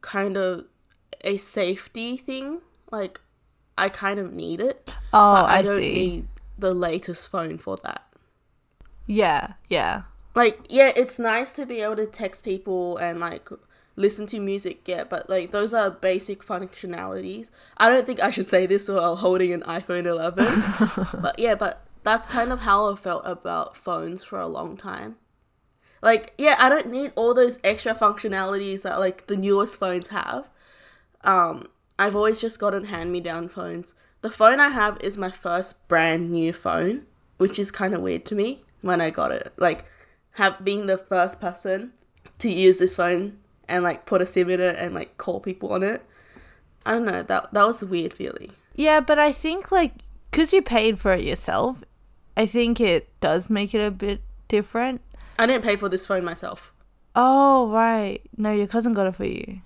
[0.00, 0.64] kind of
[1.20, 2.62] a safety thing.
[2.90, 3.20] Like
[3.76, 4.94] I kind of need it.
[5.12, 5.94] Oh, I, I, don't see.
[5.94, 8.02] need the latest phone for that.
[9.06, 10.04] yeah, yeah.
[10.34, 13.50] Like yeah, it's nice to be able to text people and like
[13.96, 17.50] listen to music, yeah, but like those are basic functionalities.
[17.78, 21.20] I don't think I should say this while holding an iPhone 11.
[21.22, 25.16] but yeah, but that's kind of how I felt about phones for a long time.
[26.02, 30.48] Like, yeah, I don't need all those extra functionalities that like the newest phones have.
[31.24, 33.94] Um, I've always just gotten hand-me-down phones.
[34.20, 37.06] The phone I have is my first brand new phone,
[37.38, 39.52] which is kind of weird to me when I got it.
[39.56, 39.86] Like,
[40.32, 41.92] have being the first person
[42.38, 45.72] to use this phone and like put a SIM in it and like call people
[45.72, 46.04] on it.
[46.84, 47.22] I don't know.
[47.22, 48.52] That that was a weird feeling.
[48.74, 49.92] Yeah, but I think like
[50.30, 51.82] because you paid for it yourself,
[52.36, 55.00] I think it does make it a bit different.
[55.38, 56.72] I didn't pay for this phone myself.
[57.14, 59.62] Oh right, no, your cousin got it for you.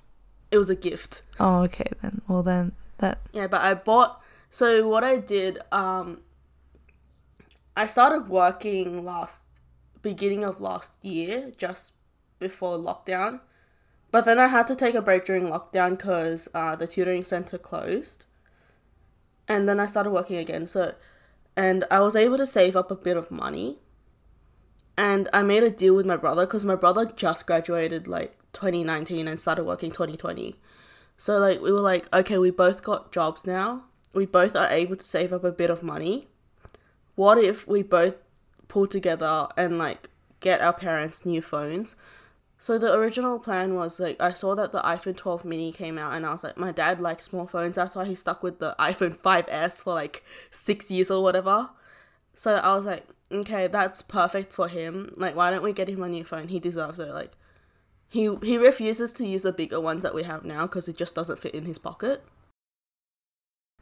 [0.50, 1.22] It was a gift.
[1.38, 2.22] Oh okay then.
[2.28, 4.22] Well then that Yeah, but I bought.
[4.48, 6.22] So what I did, um,
[7.76, 9.42] I started working last
[10.02, 11.92] beginning of last year, just
[12.38, 13.40] before lockdown.
[14.10, 17.58] But then I had to take a break during lockdown because uh, the tutoring center
[17.58, 18.24] closed.
[19.46, 20.66] And then I started working again.
[20.66, 20.94] So,
[21.56, 23.78] and I was able to save up a bit of money.
[24.96, 29.28] And I made a deal with my brother because my brother just graduated like 2019
[29.28, 30.56] and started working 2020.
[31.16, 33.84] So like we were like, okay, we both got jobs now.
[34.12, 36.24] We both are able to save up a bit of money.
[37.14, 38.16] What if we both
[38.68, 41.94] pull together and like get our parents new phones?
[42.62, 46.12] So the original plan was like I saw that the iPhone 12 mini came out
[46.12, 48.76] and I was like my dad likes small phones that's why he stuck with the
[48.78, 51.70] iPhone 5s for like 6 years or whatever.
[52.34, 55.14] So I was like okay that's perfect for him.
[55.16, 56.48] Like why don't we get him a new phone?
[56.48, 57.32] He deserves it like
[58.10, 61.14] he he refuses to use the bigger ones that we have now because it just
[61.14, 62.22] doesn't fit in his pocket.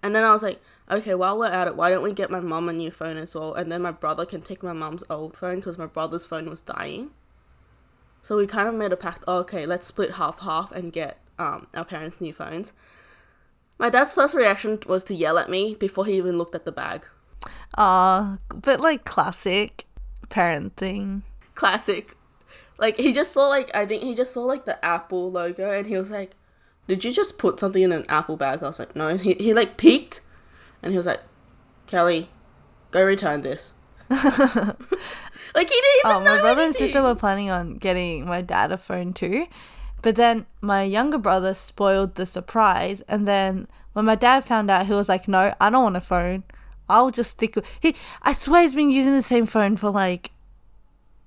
[0.04, 2.38] And then I was like, okay, while we're at it, why don't we get my
[2.38, 3.54] mom a new phone as well?
[3.54, 6.62] And then my brother can take my mom's old phone because my brother's phone was
[6.62, 7.10] dying.
[8.22, 9.24] So we kind of made a pact.
[9.26, 12.72] Oh, okay, let's split half half and get um our parents new phones.
[13.78, 16.72] My dad's first reaction was to yell at me before he even looked at the
[16.72, 17.06] bag.
[17.76, 19.84] ah, but like classic
[20.28, 21.22] parent thing.
[21.54, 22.14] Classic.
[22.78, 25.86] Like he just saw like I think he just saw like the Apple logo and
[25.86, 26.32] he was like,
[26.86, 29.34] "Did you just put something in an Apple bag?" I was like, "No." And he
[29.34, 30.20] he like peeked,
[30.82, 31.22] and he was like,
[31.86, 32.28] "Kelly,
[32.90, 33.72] go return this."
[35.54, 38.40] like he didn't even Oh, know my brother and sister were planning on getting my
[38.40, 39.46] dad a phone too.
[40.02, 43.00] But then my younger brother spoiled the surprise.
[43.08, 46.00] And then when my dad found out, he was like, no, I don't want a
[46.00, 46.44] phone.
[46.88, 47.66] I'll just stick with.
[47.80, 50.30] He, I swear he's been using the same phone for like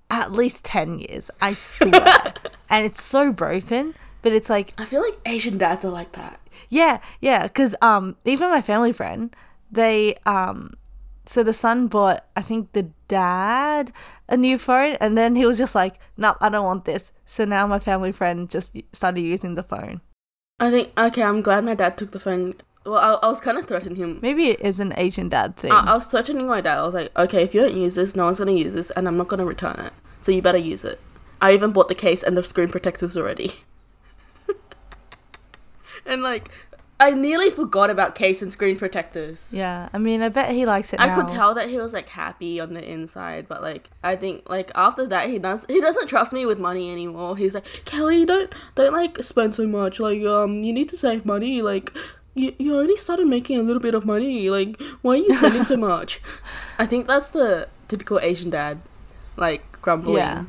[0.09, 1.29] at least 10 years.
[1.41, 2.33] I swear.
[2.69, 3.93] and it's so broken.
[4.21, 6.39] But it's like, I feel like Asian dads are like that.
[6.69, 9.35] yeah, yeah, because um, even my family friend,
[9.71, 10.73] they um,
[11.25, 13.91] so the son bought, I think the dad
[14.31, 17.45] a new phone, and then he was just like, "Nope, I don't want this." So
[17.45, 20.01] now my family friend just started using the phone.
[20.59, 21.23] I think okay.
[21.23, 22.55] I'm glad my dad took the phone.
[22.85, 24.19] Well, I, I was kind of threatening him.
[24.21, 25.71] Maybe it is an Asian dad thing.
[25.71, 26.79] I, I was threatening my dad.
[26.79, 29.07] I was like, okay, if you don't use this, no one's gonna use this, and
[29.07, 29.93] I'm not gonna return it.
[30.19, 30.99] So you better use it.
[31.41, 33.53] I even bought the case and the screen protectors already.
[36.05, 36.51] and like,
[37.01, 39.49] I nearly forgot about case and screen protectors.
[39.51, 40.99] yeah, I mean, I bet he likes it.
[40.99, 41.15] I now.
[41.15, 44.71] could tell that he was like happy on the inside, but like I think like
[44.75, 47.35] after that he does he doesn't trust me with money anymore.
[47.35, 49.99] He's like, Kelly, don't don't like spend so much.
[49.99, 51.63] Like um you need to save money.
[51.63, 51.91] Like
[52.35, 54.51] you you already started making a little bit of money.
[54.51, 56.21] Like why are you spending so much?
[56.77, 58.79] I think that's the typical Asian dad,
[59.37, 60.17] like grumbling.
[60.17, 60.45] Yeah.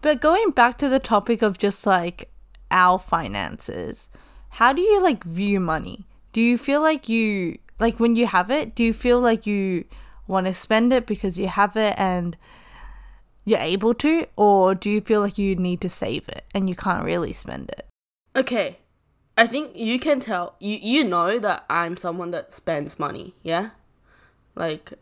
[0.00, 2.28] But going back to the topic of just like
[2.72, 4.08] our finances,
[4.52, 6.06] how do you like view money?
[6.32, 9.84] Do you feel like you like when you have it, do you feel like you
[10.26, 12.36] want to spend it because you have it and
[13.44, 16.76] you're able to or do you feel like you need to save it and you
[16.76, 17.86] can't really spend it?
[18.36, 18.78] Okay.
[19.36, 23.70] I think you can tell you you know that I'm someone that spends money, yeah?
[24.54, 24.92] Like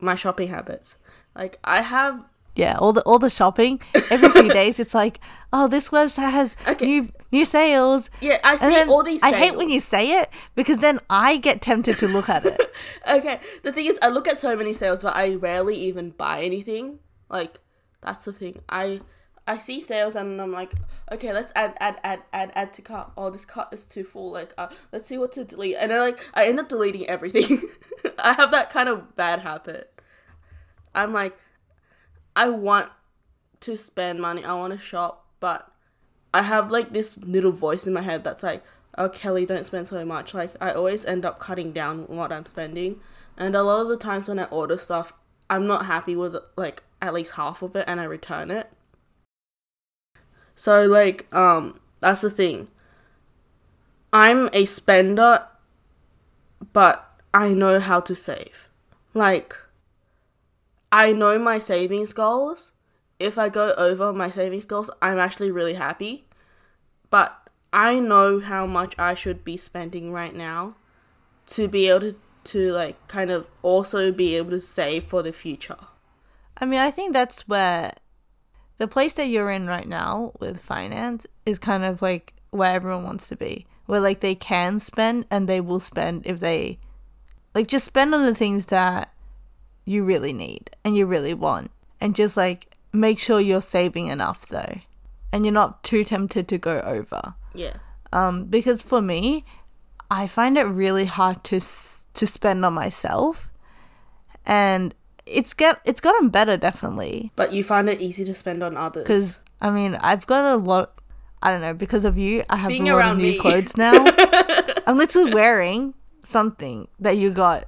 [0.00, 0.96] my shopping habits.
[1.34, 5.18] Like I have Yeah, all the all the shopping every few days it's like,
[5.52, 6.86] "Oh, this website has Okay.
[6.86, 10.80] new new sales." yeah, I see all these I hate when you say it because
[10.80, 12.60] then I get tempted to look at it.
[13.08, 16.42] Okay, the thing is, I look at so many sales, but I rarely even buy
[16.42, 17.00] anything.
[17.28, 17.58] Like,
[18.00, 18.60] that's the thing.
[18.68, 19.00] I
[19.46, 20.72] I see sales and I'm like,
[21.10, 23.12] okay, let's add add add add add to cart.
[23.16, 24.30] Oh, this cart is too full.
[24.30, 25.76] Like, uh, let's see what to delete.
[25.78, 27.62] And then like I end up deleting everything.
[28.18, 30.00] I have that kind of bad habit.
[30.94, 31.36] I'm like,
[32.36, 32.90] I want
[33.60, 34.44] to spend money.
[34.44, 35.71] I want to shop, but
[36.34, 38.64] I have like this little voice in my head that's like,
[38.96, 42.46] "Oh, Kelly, don't spend so much." Like I always end up cutting down what I'm
[42.46, 43.00] spending,
[43.36, 45.12] and a lot of the times when I order stuff,
[45.50, 48.70] I'm not happy with like at least half of it, and I return it.
[50.56, 52.68] So like, um, that's the thing.
[54.12, 55.46] I'm a spender,
[56.72, 58.68] but I know how to save.
[59.14, 59.56] Like,
[60.90, 62.72] I know my savings goals.
[63.22, 66.26] If I go over my savings goals, I'm actually really happy.
[67.10, 67.36] But
[67.72, 70.76] I know how much I should be spending right now
[71.46, 75.32] to be able to, to like kind of also be able to save for the
[75.32, 75.78] future.
[76.58, 77.92] I mean, I think that's where
[78.76, 83.04] the place that you're in right now with finance is kind of like where everyone
[83.04, 83.66] wants to be.
[83.86, 86.78] Where like they can spend and they will spend if they
[87.54, 89.12] like just spend on the things that
[89.84, 91.70] you really need and you really want.
[92.00, 94.80] And just like make sure you're saving enough though.
[95.32, 97.34] And you're not too tempted to go over.
[97.54, 97.76] Yeah.
[98.12, 99.44] Um because for me,
[100.10, 103.50] I find it really hard to s- to spend on myself.
[104.44, 108.76] And it's get it's gotten better definitely But you find it easy to spend on
[108.76, 109.04] others.
[109.04, 110.92] because I mean I've got a lot.
[111.42, 112.44] I don't know because of you.
[112.50, 113.38] I have Being a lot of new me.
[113.38, 113.92] clothes now.
[114.86, 117.64] I'm literally wearing something that you got,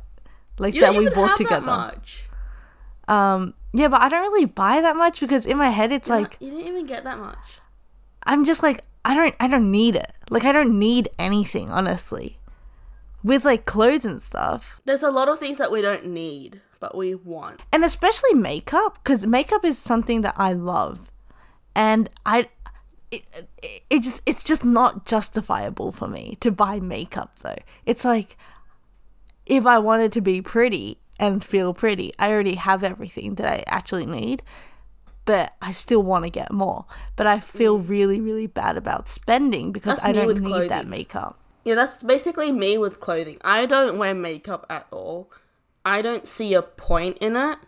[0.58, 1.66] like you that we bought together.
[1.66, 2.28] that much.
[3.08, 6.18] Um, yeah, but I don't really buy that much because in my head it's You're
[6.20, 7.36] like not- you didn't even get that much.
[8.24, 10.12] I'm just like I don't I don't need it.
[10.30, 12.38] Like I don't need anything honestly.
[13.22, 14.80] With like clothes and stuff.
[14.84, 17.60] There's a lot of things that we don't need, but we want.
[17.72, 21.10] and especially makeup because makeup is something that i love
[21.74, 22.46] and i
[23.10, 23.22] it,
[23.62, 27.56] it, it just it's just not justifiable for me to buy makeup though
[27.86, 28.36] it's like
[29.46, 33.62] if i wanted to be pretty and feel pretty i already have everything that i
[33.66, 34.42] actually need
[35.24, 36.84] but i still want to get more
[37.16, 37.88] but i feel mm.
[37.88, 40.90] really really bad about spending because That's i don't with need that clothing.
[40.90, 43.38] makeup Yeah, that's basically me with clothing.
[43.42, 45.30] I don't wear makeup at all.
[45.84, 47.58] I don't see a point in it,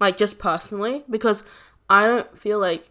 [0.00, 1.42] like just personally, because
[1.88, 2.90] I don't feel like.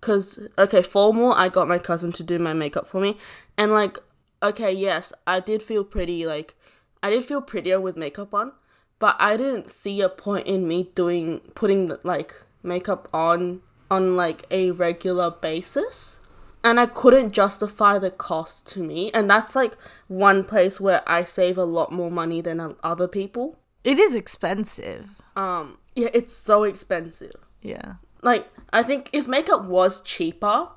[0.00, 3.16] Because, okay, formal, I got my cousin to do my makeup for me.
[3.56, 3.98] And, like,
[4.42, 6.54] okay, yes, I did feel pretty, like,
[7.02, 8.52] I did feel prettier with makeup on,
[8.98, 14.16] but I didn't see a point in me doing, putting, the, like, makeup on, on,
[14.16, 16.18] like, a regular basis
[16.64, 19.10] and I couldn't justify the cost to me.
[19.12, 19.74] And that's like
[20.08, 23.58] one place where I save a lot more money than other people.
[23.84, 27.36] it is expensive Um, yeah, it's so expensive.
[27.60, 30.70] yeah Like, I think if makeup was cheaper,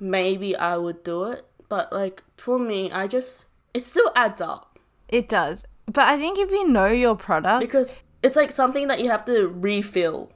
[0.00, 1.46] maybe I would do it.
[1.68, 4.78] But like for me, I just it still adds up
[5.08, 9.00] it does but i think if you know your product because it's like something that
[9.00, 10.30] you have to refill.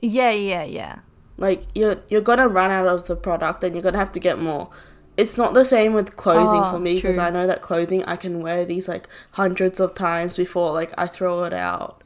[0.00, 0.98] yeah yeah yeah
[1.36, 4.38] Like you're you're gonna run out of the product and you're gonna have to get
[4.40, 4.70] more.
[5.16, 7.18] It's not the same with clothing Oh, for me because.
[7.18, 11.06] I know that clothing I can wear these like hundreds of times before like I
[11.06, 12.02] throw it out.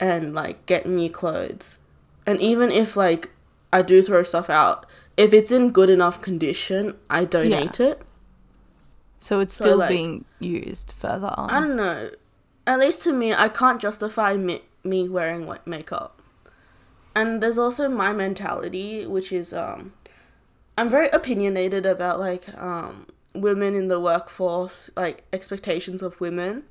[0.00, 1.78] and like get new clothes.
[2.26, 3.30] And even if like
[3.72, 8.02] I do throw stuff out, if it's in good enough condition, I donate it.
[9.20, 11.48] So it's So, still like- being used further on.
[11.50, 12.10] I don't know.
[12.66, 16.20] At least to me, I can't justify me, me wearing like makeup.
[17.14, 19.92] And there's also my mentality, which is um,
[20.76, 26.64] I'm very opinionated about like um women in the workforce, like expectations of women.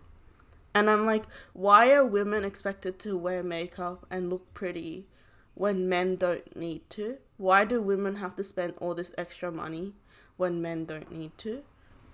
[0.73, 5.05] And I'm like, why are women expected to wear makeup and look pretty
[5.53, 7.17] when men don't need to?
[7.37, 9.93] Why do women have to spend all this extra money
[10.37, 11.61] when men don't need to?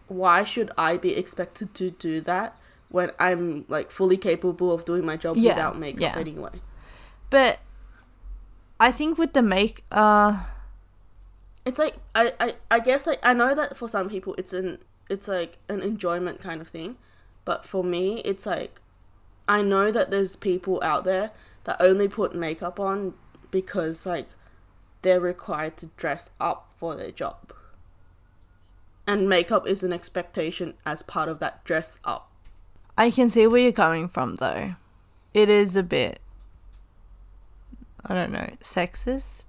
[0.08, 2.58] Why should I be expected to do that
[2.90, 6.18] when I'm like fully capable of doing my job Yeah, without makeup yeah.
[6.18, 6.62] anyway?
[7.30, 7.60] But
[8.80, 10.46] I think with the make uh
[11.66, 14.80] It's like I, I, I guess like I know that for some people it's an
[15.10, 16.98] it's like an enjoyment kind of thing,
[17.46, 18.82] but for me it's like
[19.48, 21.32] I know that there's people out there
[21.66, 23.14] that only put makeup on
[23.52, 24.28] because like
[25.02, 27.54] they're required to dress up for their job.
[29.08, 32.29] And makeup is an expectation as part of that dress up.
[33.00, 34.76] I can see where you're coming from though.
[35.34, 36.20] It is a bit
[38.06, 39.44] I don't know, sexist?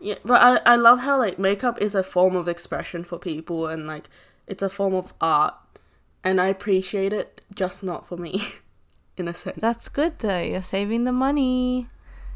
[0.00, 3.66] Yeah, but I, I love how like makeup is a form of expression for people
[3.66, 4.08] and like
[4.46, 5.54] it's a form of art
[6.24, 8.42] and I appreciate it just not for me
[9.16, 9.58] in a sense.
[9.60, 10.40] That's good though.
[10.40, 11.86] You're saving the money.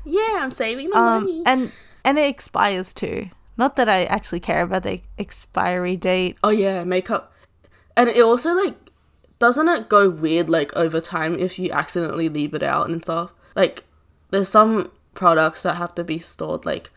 [0.05, 1.43] yeah, I'm saving the Um money.
[1.47, 1.73] and
[2.05, 3.31] and it expires too.
[3.57, 6.39] Not that I actually care about the expiry date.
[6.43, 7.33] oh yeah, makeup.
[7.97, 8.75] And it also like
[9.43, 13.33] doesn't it go weird like over time if you accidentally leave it out and stuff?
[13.57, 13.83] Like
[14.31, 16.91] there's some products that have to be stored like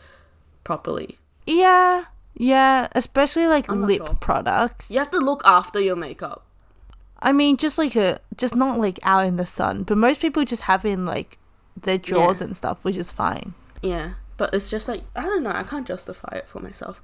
[0.63, 1.17] properly.
[1.47, 2.03] Yeah.
[2.35, 4.15] Yeah, especially like lip sure.
[4.21, 4.91] products.
[4.91, 6.45] You have to look after your makeup.
[7.19, 10.45] I mean, just like a, just not like out in the sun, but most people
[10.45, 11.39] just have in like
[11.75, 12.45] their drawers Yeah.
[12.45, 13.55] and stuff, which is fine.
[13.81, 15.49] Yeah, but it's just like I don't know.
[15.51, 17.01] I can't justify it for myself.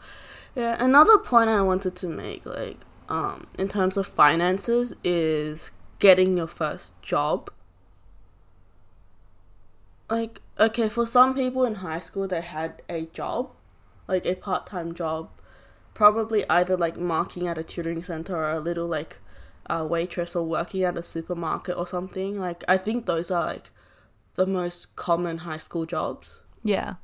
[0.54, 2.78] Yeah, another point I wanted to make, like,
[3.12, 7.52] um, in terms of finances, is getting your first job.
[10.10, 13.52] Like, okay, for some people in high school, they had a job,
[14.08, 15.30] like a part-time job,
[15.94, 19.20] probably either like marking at a tutoring center or a little like
[19.70, 22.40] uh, waitress or working at a supermarket or something.
[22.40, 23.72] Like, I think those are like
[24.36, 26.40] the most common high school jobs.
[26.64, 26.96] Yeah.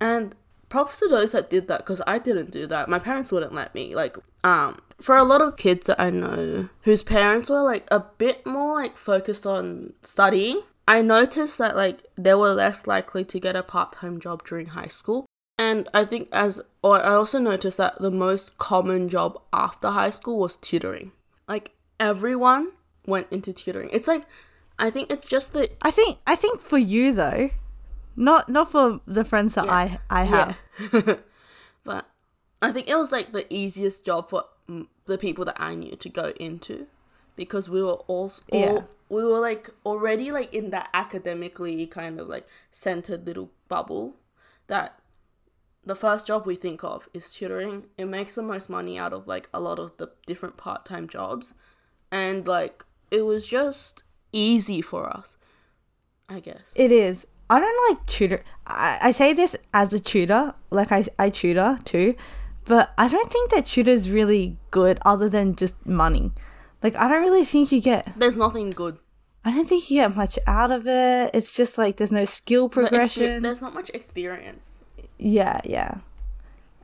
[0.00, 0.34] And
[0.70, 2.88] props to those that did that because I didn't do that.
[2.88, 3.94] My parents wouldn't let me.
[3.94, 8.00] Like, um, for a lot of kids that I know whose parents were like a
[8.00, 13.38] bit more like focused on studying, I noticed that like they were less likely to
[13.38, 15.26] get a part time job during high school.
[15.58, 20.10] And I think as, or I also noticed that the most common job after high
[20.10, 21.12] school was tutoring.
[21.48, 22.72] Like everyone
[23.06, 23.90] went into tutoring.
[23.92, 24.24] It's like,
[24.78, 27.50] I think it's just that I think I think for you though,
[28.14, 29.72] not not for the friends that Yeah.
[29.72, 30.56] I I have.
[30.92, 31.14] Yeah.
[32.60, 35.96] I think it was like the easiest job for mm, the people that I knew
[35.96, 36.86] to go into
[37.36, 38.82] because we were all, all Yeah.
[39.08, 44.16] we were like already like in that academically kind of like centered little bubble
[44.66, 44.98] that
[45.84, 47.84] the first job we think of is tutoring.
[47.96, 51.54] It makes the most money out of like a lot of the different part-time jobs
[52.10, 54.02] and like it was just
[54.32, 55.36] easy for us.
[56.28, 56.72] I guess.
[56.76, 57.26] It is.
[57.48, 58.44] I don't like tutor.
[58.66, 62.14] I, I say this as a tutor, like I I tutor too,
[62.68, 66.30] but I don't think that tutor is really good other than just money.
[66.82, 68.12] Like I don't really think you get.
[68.16, 68.98] There's nothing good
[69.44, 71.30] I don't think you get much out of it.
[71.32, 73.42] It's just like there's no skill The progression.
[73.42, 74.82] there's not much experience.
[75.18, 75.98] yeah, yeah.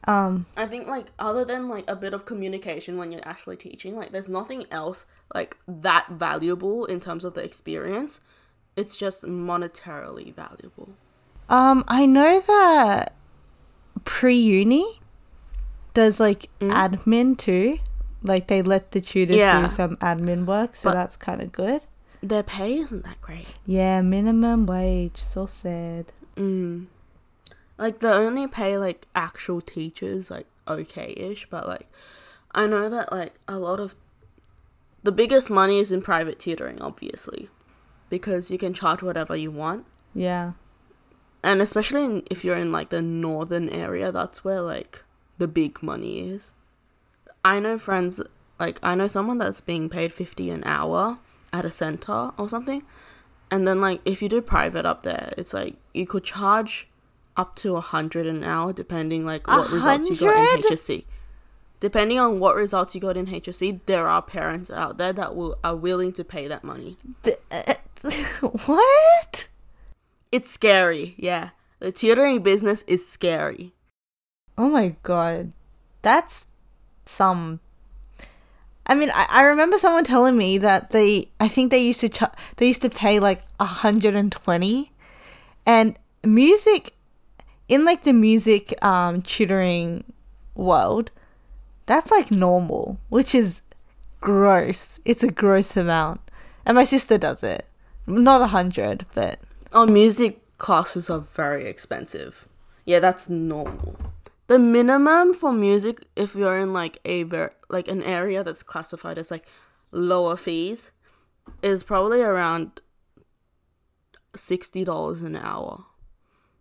[0.07, 3.97] Um, I think like other than like a bit of communication when you're actually teaching,
[3.97, 5.05] like there's nothing else
[5.35, 8.21] like that valuable in terms of the experience.
[8.77, 10.91] It's just monetarily valuable.
[11.49, 13.15] um, I know that
[14.05, 15.01] pre uni
[15.95, 17.79] does like admin too.
[18.23, 19.67] Like they let the tutors Yeah.
[19.69, 21.83] do some admin work, so But- that's kind of good.
[22.23, 23.47] Their pay isn't that great.
[23.67, 25.19] Yeah, minimum wage.
[25.19, 26.07] So sad.
[26.37, 26.87] Mm.
[27.77, 31.87] Like they only pay like actual teachers like okay-ish, but like
[32.55, 33.95] I know that like a lot of
[35.03, 37.51] the biggest money is in private tutoring, obviously,
[38.09, 39.85] because you can charge whatever you want.
[40.15, 40.53] Yeah.
[41.43, 45.04] and especially in, if you're in like the northern area that's where like
[45.39, 46.55] the big money is
[47.45, 48.21] i know friends
[48.59, 51.19] like i know someone that's being paid 50 an hour
[51.53, 52.83] at a center or something
[53.51, 56.89] and then like if you do private up there it's like you could charge
[57.37, 61.05] up to a hundred an hour depending like what results you got in hsc
[61.81, 65.57] depending on what results you got in hsc there are parents out there that will
[65.65, 66.97] are willing to pay that money
[67.51, 67.75] uh,
[68.67, 69.49] what?
[70.33, 71.15] It's scary.
[71.17, 71.51] Yeah.
[71.81, 73.73] The tutoring business is scary.
[74.57, 75.53] Oh my god.
[76.03, 76.47] That's
[77.07, 77.61] some
[78.87, 82.09] I mean, I, I remember someone telling me that they, I think they used to,
[82.09, 82.23] ch-
[82.57, 84.93] they used to pay like 120
[85.67, 86.93] and music,
[87.69, 90.05] in like the music um, tutoring
[90.55, 91.11] world,
[91.87, 93.63] that's like normal, which is
[94.21, 95.01] gross.
[95.07, 96.21] It's a gross amount.
[96.67, 97.67] And my sister does it.
[98.07, 99.39] Not a hundred, but
[99.73, 102.47] Oh, music classes are very expensive.
[102.85, 103.97] Yeah, that's normal.
[104.47, 109.19] The minimum for music, if you're in like a ver- like an area that's classified
[109.19, 109.47] as like
[109.91, 110.93] lower fees,
[111.63, 112.81] is probably around
[114.37, 115.87] sixty dollars an hour.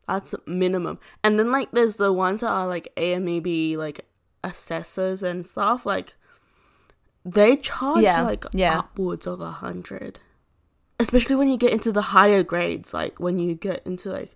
[0.08, 1.00] That's minimum.
[1.24, 4.06] And then like there's the ones that are like AMEB like
[4.44, 6.14] assessors and stuff like
[7.26, 8.80] they charge Yeah, like yeah.
[8.80, 10.20] upwards of a hundred.
[11.00, 14.36] Especially when you get into the higher grades, like when you get into like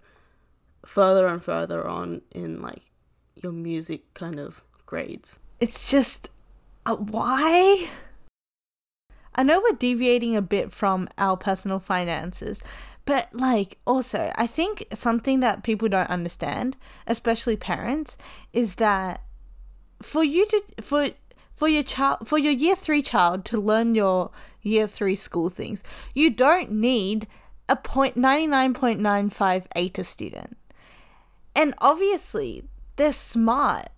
[0.85, 2.91] further and further on in like
[3.43, 5.39] your music kind of grades.
[5.59, 6.29] it's just
[6.85, 7.89] uh, why
[9.35, 12.59] i know we're deviating a bit from our personal finances
[13.05, 16.77] but like also i think something that people don't understand
[17.07, 18.17] especially parents
[18.53, 19.21] is that
[20.01, 21.09] for you to for
[21.55, 24.29] for your child for your year 3 child to learn your
[24.61, 25.83] year 3 school things
[26.13, 27.27] you don't need
[27.67, 30.57] a point 99.95 a student
[31.55, 32.63] and obviously
[32.97, 33.89] they're smart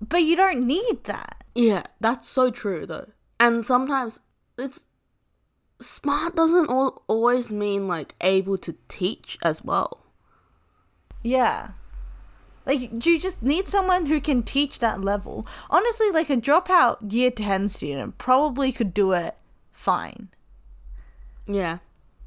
[0.00, 1.44] but you don't need that.
[1.54, 3.10] Yeah, that's so true though.
[3.38, 4.20] And sometimes
[4.58, 4.86] it's
[5.80, 10.06] smart doesn't al- always mean like able to teach as well.
[11.22, 11.72] Yeah.
[12.66, 15.46] Like, do you just need someone who can teach that level?
[15.70, 19.36] Honestly, like a dropout year 10 student probably could do it
[19.72, 20.28] fine
[21.46, 21.78] Yeah.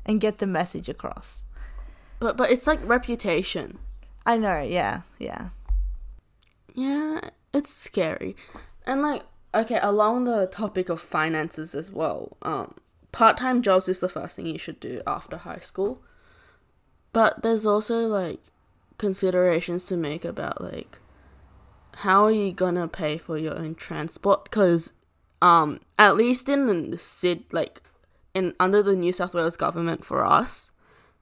[0.05, 1.43] and get the message across.
[2.19, 3.79] But but it's like reputation.
[4.25, 5.49] I know, yeah, yeah.
[6.73, 7.19] Yeah,
[7.53, 8.35] it's scary.
[8.85, 9.23] And like
[9.55, 12.37] okay, along the topic of finances as well.
[12.41, 12.75] Um
[13.11, 16.01] part-time jobs is the first thing you should do after high school.
[17.11, 18.39] But there's also like
[18.97, 20.99] considerations to make about like
[21.97, 24.91] how are you gonna pay for your own transport because
[25.41, 27.81] um at least in the Sid like
[28.33, 30.71] in under the New South Wales government for us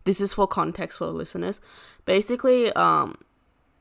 [0.03, 1.59] this is for context for listeners.
[2.05, 3.15] Basically um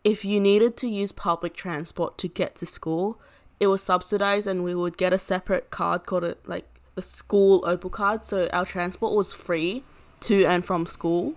[0.03, 3.21] if you needed to use public transport to get to school
[3.59, 7.63] it was subsidized and we would get a separate card called it like the school
[7.67, 8.25] opal card.
[8.25, 9.85] So our transport was free
[10.21, 11.35] to and from school.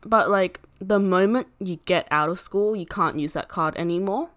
[0.00, 4.30] But like the moment you get out of school you can't use that card anymore.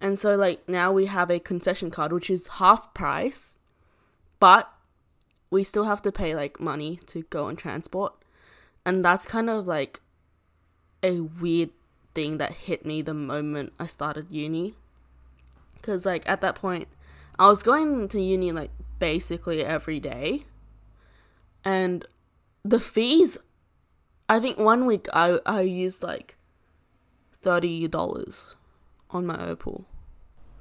[0.00, 3.56] And so like now we have a concession card which is half price
[4.40, 4.72] but
[5.50, 8.14] we still have to pay like money to go on transport
[8.84, 10.00] and that's kind of like
[11.02, 11.70] a weird
[12.14, 14.74] thing that hit me the moment I started uni
[15.80, 16.88] cuz like at that point
[17.38, 20.44] I was going to uni like basically every day
[21.64, 22.06] and
[22.64, 23.38] the fees
[24.28, 26.36] I think one week I I used like
[27.42, 28.54] thirty dollars
[29.10, 29.84] on my Opal.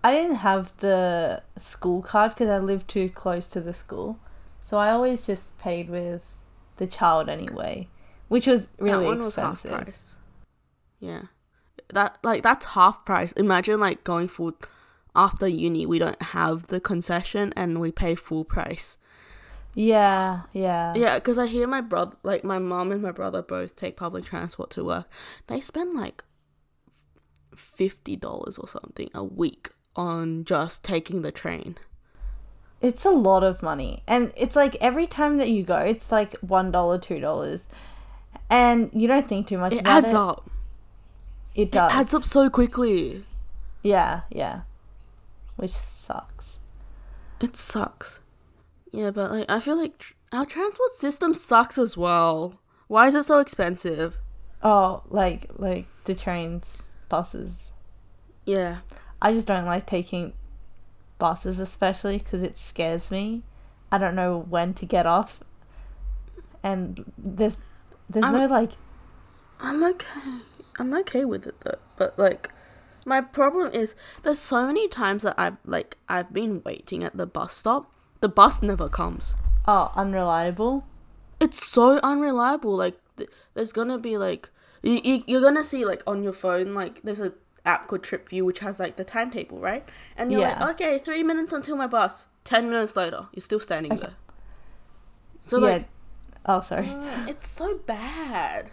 [0.03, 4.19] I didn't have the school card because I lived too close to the school.
[4.61, 6.39] So I always just paid with
[6.78, 7.88] the child anyway,
[8.32, 9.84] which was really that one was half expensive.
[9.84, 10.15] price.
[11.01, 11.23] Yeah,
[11.93, 13.34] that like that's half price.
[13.34, 14.53] Imagine like going full
[15.13, 15.86] after uni.
[15.86, 18.97] We don't have the concession and we pay full price.
[19.75, 20.93] Yeah, yeah.
[20.95, 24.23] Yeah, because I hear my brother, like my mom and my brother, both take public
[24.23, 25.09] transport to work.
[25.47, 26.23] They spend like
[27.53, 31.77] fifty dollars or something a week on just taking the train.
[32.79, 34.03] It's a lot of money.
[34.07, 37.67] And it's like every time that you go, it's like $1, $2.
[38.52, 40.16] And you don't think too much It about adds it.
[40.18, 40.49] up.
[41.56, 41.91] It It does.
[41.91, 43.24] adds up so quickly.
[43.82, 44.62] Yeah, yeah.
[45.56, 46.60] Which sucks.
[47.39, 48.20] It sucks.
[48.91, 52.60] Yeah, but like I feel like tr- our transport system sucks as well.
[52.88, 54.18] Why is it so expensive?
[54.62, 57.72] Oh, like like the trains, buses.
[58.45, 58.80] Yeah.
[59.22, 60.34] I just don't like taking
[61.20, 63.43] buses, especially because it scares me.
[63.91, 65.41] I don't know when to get off,
[66.64, 67.60] and there's
[68.12, 68.72] there's I'm- no like
[69.59, 70.09] I'm okay.
[70.80, 71.78] I'm okay with it though.
[71.97, 72.49] But like
[73.05, 77.26] my problem is there's so many times that I've like I've been waiting at the
[77.26, 77.91] bus stop.
[78.22, 79.36] The bus never comes.
[79.68, 80.86] oh unreliable.
[81.39, 82.76] It's so unreliable.
[82.76, 84.49] Like th- there's gonna be like
[84.82, 87.34] you, you you're gonna see like on your phone like there's a
[87.66, 89.88] app called TripView which has like the timetable, right?
[90.18, 90.59] And you're Yeah.
[90.64, 92.26] like, okay, three minutes until my bus.
[92.43, 94.01] Ten minutes later, you're still standing Okay.
[94.01, 94.16] there.
[95.41, 95.86] So yeah, like
[96.45, 96.87] Oh, sorry.
[96.89, 98.69] Uh, it's so bad.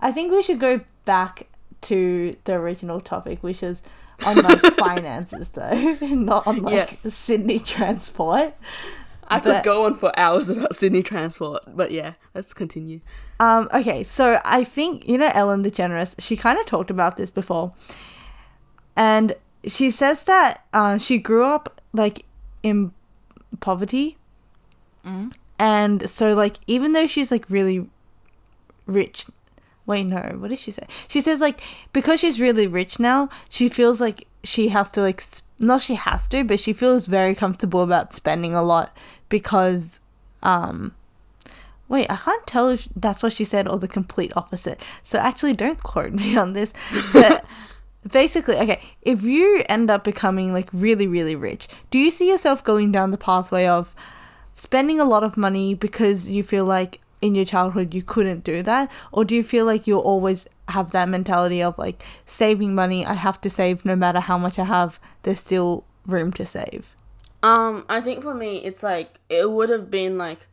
[0.00, 1.48] I think we should go back
[1.82, 3.82] to the original topic, which is
[4.24, 8.54] on like finances, though, not on like Sydney transport.
[9.28, 13.00] I But- could go on for hours about Sydney transport, but yeah, let's continue.
[13.38, 16.14] Um, okay, so I think you know Ellen DeGeneres.
[16.18, 17.72] She kind of talked about this before,
[18.96, 19.34] and
[19.66, 22.24] she says that uh, she grew up like
[22.62, 22.92] in
[23.60, 24.16] poverty,
[25.60, 27.86] and so like even though she's like really
[28.86, 29.26] rich,
[29.84, 30.86] wait no, what does she say?
[31.06, 31.60] She says like
[31.92, 35.96] because she's really rich now, she feels like she has to like sp- not she
[35.96, 38.96] has to, but she feels very comfortable about spending a lot
[39.28, 40.00] because
[40.42, 40.94] um
[41.90, 44.80] Wait, I can't tell if that's what she said or the complete opposite.
[45.02, 46.72] So actually, don't quote me on this.
[47.12, 47.44] But
[48.08, 52.62] basically, okay, if you end up becoming like really, really rich, do you see yourself
[52.62, 53.94] going down the pathway of
[54.60, 58.62] spending a lot of money because you feel like in your childhood you couldn't do
[58.62, 58.90] that?
[59.10, 63.14] Or do you feel like you'll always have that mentality of like saving money, I
[63.14, 66.94] have to save no matter how much I have, there's still room to save?
[67.42, 70.46] Um, I think for me, it's like it would have been like,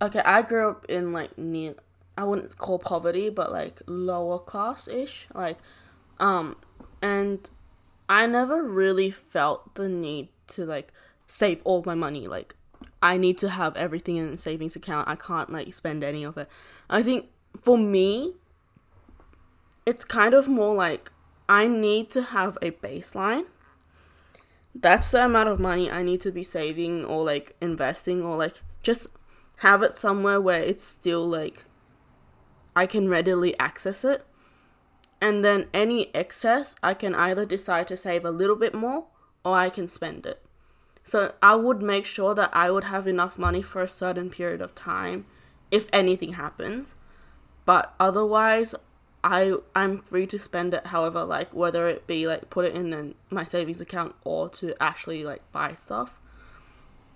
[0.00, 1.76] okay, I grew up in like near,
[2.18, 5.58] I wouldn't call poverty, but like lower class ish, like,
[6.18, 6.56] um,
[7.00, 7.48] and
[8.08, 10.92] I never really felt the need to like
[11.28, 12.26] save all my money.
[12.26, 12.56] Like,
[13.02, 15.08] I need to have everything in a savings account.
[15.08, 16.48] I can't like spend any of it.
[16.88, 17.26] I think
[17.60, 18.34] for me,
[19.84, 21.10] it's kind of more like
[21.48, 23.46] I need to have a baseline
[24.74, 28.62] that's the amount of money I need to be saving or like investing or like
[28.82, 29.08] just
[29.58, 31.64] have it somewhere where it's still like
[32.74, 34.24] I can readily access it.
[35.20, 39.06] And then any excess, I can either decide to save a little bit more
[39.44, 40.41] or I can spend it.
[41.04, 44.60] So I would make sure that I would have enough money for a certain period
[44.60, 45.26] of time
[45.70, 46.94] if anything happens.
[47.64, 48.74] But otherwise,
[49.24, 52.92] I I'm free to spend it however like whether it be like put it in
[52.92, 56.20] an, my savings account or to actually like buy stuff.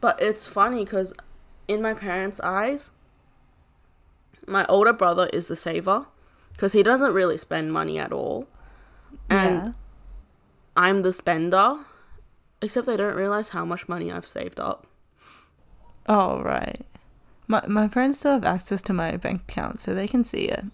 [0.01, 1.12] But it's funny cuz
[1.66, 2.91] in my parents' eyes
[4.47, 6.07] my older brother is the saver
[6.59, 8.47] cuz he doesn't really spend money at all.
[9.28, 9.72] And yeah.
[10.76, 11.87] I'm the spender
[12.67, 14.87] except they don't realize how much money I've saved up.
[16.07, 16.85] Oh right.
[17.49, 20.64] My my parents still have access to my bank account, so they can see it.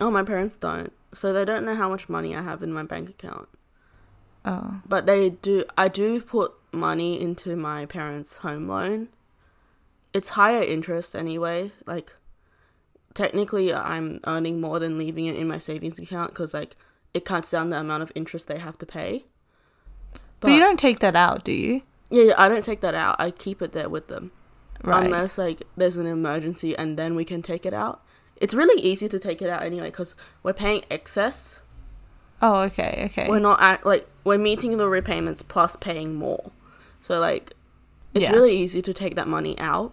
[0.00, 0.92] Oh, my parents don't.
[1.12, 3.48] So they don't know how much money I have in my bank account.
[4.44, 4.80] Oh.
[4.86, 9.08] But they do I do put money into my parents' home loan.
[10.12, 11.72] It's higher interest anyway.
[11.86, 12.16] Like
[13.14, 16.76] technically I'm earning more than leaving it in my savings account cuz like
[17.12, 19.26] it cuts down the amount of interest they have to pay.
[20.40, 21.82] But, you don't take that out, do you?
[22.10, 23.16] Yeah, yeah, I don't take that out.
[23.18, 24.32] I keep it there with them.
[24.82, 25.04] Right.
[25.04, 28.02] Unless like there's an emergency and then we can take it out.
[28.36, 31.60] It's really easy to take it out anyway cuz we're paying excess
[32.42, 33.28] oh, okay, okay.
[33.28, 36.50] we're not at like we're meeting the repayments plus paying more
[37.00, 37.52] so like
[38.14, 38.32] it's Yeah.
[38.32, 39.92] really easy to take that money out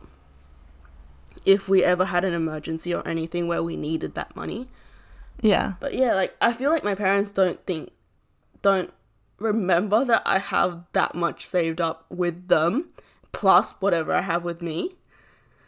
[1.45, 4.67] if we ever had an emergency or anything where we needed that money
[5.41, 5.73] yeah.
[5.79, 7.91] but yeah like i feel like my parents don't think
[8.61, 8.91] don't
[9.39, 12.89] remember that i have that much saved up with them
[13.31, 14.95] plus whatever i have with me.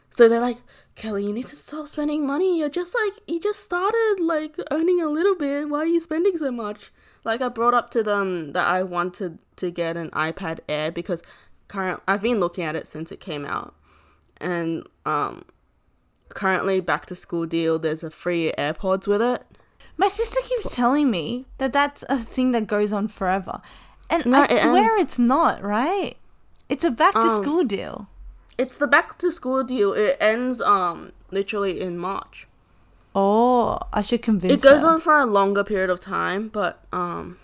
[0.10, 0.58] So they're like
[0.96, 2.60] kelly you need to stop spending money.
[2.60, 5.70] You're just like you just started like earning a little bit.
[5.70, 6.92] Why are you spending so much?
[7.24, 11.22] Like i brought up to them that i wanted to get an ipad air because
[11.68, 13.76] current i've been looking at it since it came out.
[14.38, 15.46] And um
[16.30, 19.44] currently back to school deal there's a free airpods with it
[20.00, 23.60] My sister keeps telling me that that's a thing that goes on forever.
[24.10, 26.16] And No, I it swear ends- it's not, right?
[26.70, 28.08] It's a back to Um, school deal.
[28.58, 29.92] It's the back to school deal.
[29.94, 32.48] It ends um literally in March.
[33.14, 34.88] Oh, I should convince It goes her.
[34.90, 37.38] on for a longer period of time, but um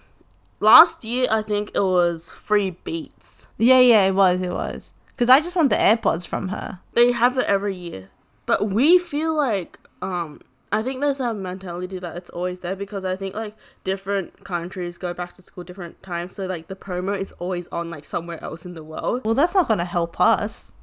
[0.60, 3.48] last year I think it was free beats.
[3.58, 4.94] Yeah, yeah, it was, it was.
[5.08, 6.80] Because I just want the AirPods from her.
[6.94, 8.10] They have it every year.
[8.46, 10.40] But we feel like um
[10.76, 13.56] I think there's a mentality that it's always there because I think like
[13.86, 17.90] different countries go back to school different times so like the promo is always on
[17.90, 19.24] like somewhere else in the world.
[19.24, 20.74] Well, that's not going to help us.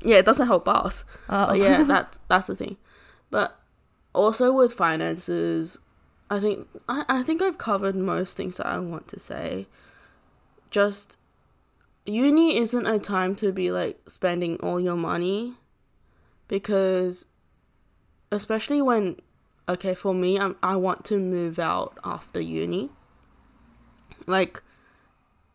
[0.00, 1.04] Yeah, it doesn't help us.
[1.28, 2.78] Oh, But yeah, that's that's the thing.
[3.30, 3.60] But
[4.14, 5.80] also with finances,
[6.30, 9.66] I think I, I think I've covered most things that I want to say.
[10.70, 11.18] Just
[12.06, 15.56] uni isn't a time to be like spending all your money
[16.48, 17.26] because
[18.32, 19.16] especially when
[19.68, 22.90] okay, for me I'm, I want to move out after uni.
[24.26, 24.62] Like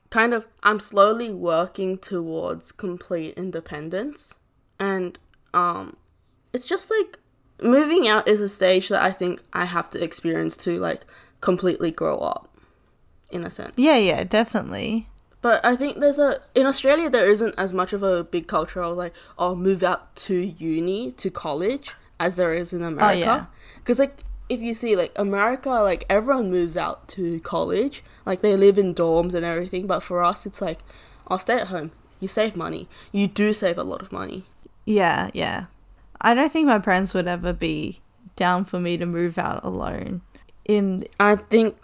[0.09, 4.36] kind of I'm slowly working towards complete independence
[4.80, 5.18] and
[5.53, 5.95] um
[6.53, 7.18] it's just like
[7.62, 11.05] moving out is a stage that I think I have to experience to like
[11.39, 12.49] completely grow up
[13.32, 13.74] in a sense.
[13.78, 15.07] Yeah, yeah, definitely.
[15.41, 18.82] But I think there's a in Australia there isn't as much of a big culture
[18.82, 23.19] of like oh move out to uni to college as there is in America.
[23.19, 23.45] yeah.
[23.78, 28.55] Because like if you see like America, like everyone moves out to college, like they
[28.55, 29.88] live in dorms and everything.
[29.88, 30.80] But for us, it's like
[31.28, 31.91] I'll stay at home.
[32.19, 32.88] You save money.
[33.11, 34.43] You do save a lot of money.
[34.86, 35.65] Yeah, yeah.
[36.22, 37.99] I don't think my parents would ever be
[38.36, 40.22] down for me to move out alone.
[40.65, 41.76] In I think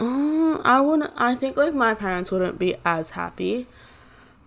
[0.00, 1.12] uh, I wouldn't.
[1.16, 3.66] I think like my parents wouldn't be as happy,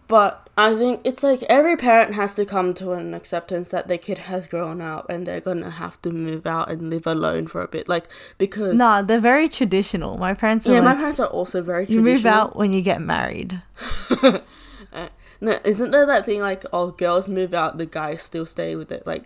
[0.07, 3.97] but I think it's like every parent has to come to an acceptance that their
[3.97, 7.61] kid has grown up and they're gonna have to move out and live alone for
[7.61, 7.89] a bit.
[7.89, 10.17] Like because Nah, they're very traditional.
[10.17, 13.01] My parents Yeah, like, my parents are also very You move out when you get
[13.01, 13.61] married.
[14.93, 15.09] Uh,
[15.41, 18.87] no, isn't there that thing like oh girls move out, the guys still stay with
[18.87, 19.25] their like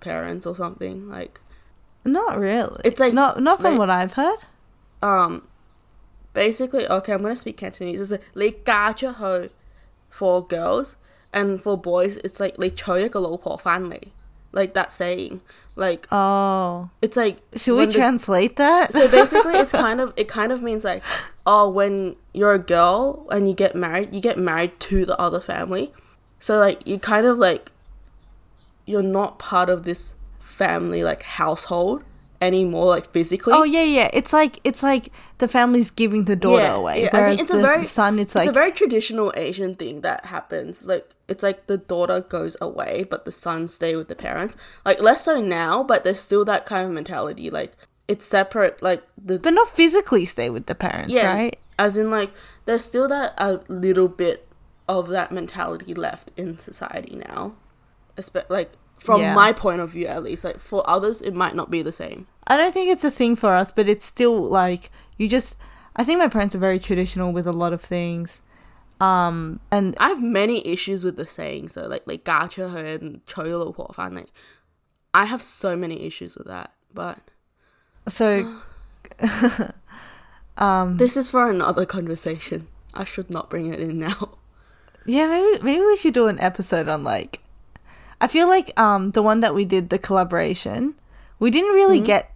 [0.00, 1.08] parents or something?
[1.08, 1.40] Like
[2.04, 2.78] Not really.
[2.84, 4.36] It's like not not from like, what I've heard.
[5.02, 5.48] Um
[6.34, 8.02] basically okay, I'm gonna speak Cantonese.
[8.02, 9.48] It's like Le Gacha Ho
[10.11, 10.95] for girls
[11.33, 13.99] and for boys it's like 你娶一个老婆返嚟
[14.51, 15.39] like that saying
[15.75, 18.91] like Oh, it's like should we when the- translate that?
[18.93, 21.03] so basically it's kind of it kind of means like
[21.45, 25.39] oh when you're a girl and you get married you get married to the other
[25.39, 25.91] family
[26.39, 27.71] so like you kind of like
[28.85, 32.03] you're not part of this family like household
[32.42, 34.10] anymore like physically oh yeah, yeah.
[34.12, 37.52] It's like it's like the family's giving the daughter Yeah, away, yeah, I think it's
[37.52, 40.84] the a very son, it's, like a very traditional Asian thing that happens.
[40.84, 44.56] Like it's like the daughter goes away, but the son stay with the parents.
[44.84, 47.48] Like less so now, but there's still that kind of mentality.
[47.48, 47.72] Like
[48.08, 48.82] it's separate.
[48.82, 51.56] Like the but not physically stay with the parents, yeah, right?
[51.78, 52.30] as in like
[52.66, 54.48] there's still that a little bit
[54.88, 57.54] of that mentality left in society now.
[58.18, 59.34] Espe- like from Yeah.
[59.34, 60.44] my point of view, at least.
[60.44, 62.26] Like for others, it might not be the same.
[62.46, 65.56] I don't think it's a thing for us, but it's still like you just.
[65.94, 68.40] I think my parents are very traditional with a lot of things,
[69.00, 71.68] um, and I have many issues with the saying.
[71.70, 74.14] So like like gacha her and choy lo po fan.
[74.14, 74.32] Like
[75.12, 76.72] I have so many issues with that.
[76.94, 77.18] But
[78.08, 78.60] so
[80.56, 82.68] um, this is for another conversation.
[82.94, 84.38] I should not bring it in now.
[85.06, 87.40] yeah, maybe maybe we should do an episode on like.
[88.20, 90.94] I feel like um the one that we did the collaboration,
[91.38, 92.31] we didn't really get.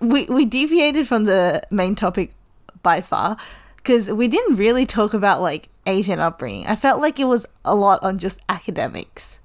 [0.00, 2.34] We we deviated from the main topic
[2.82, 3.36] by far
[3.76, 6.66] because we didn't really talk about like Asian upbringing.
[6.66, 9.40] I felt like it was a lot on just academics.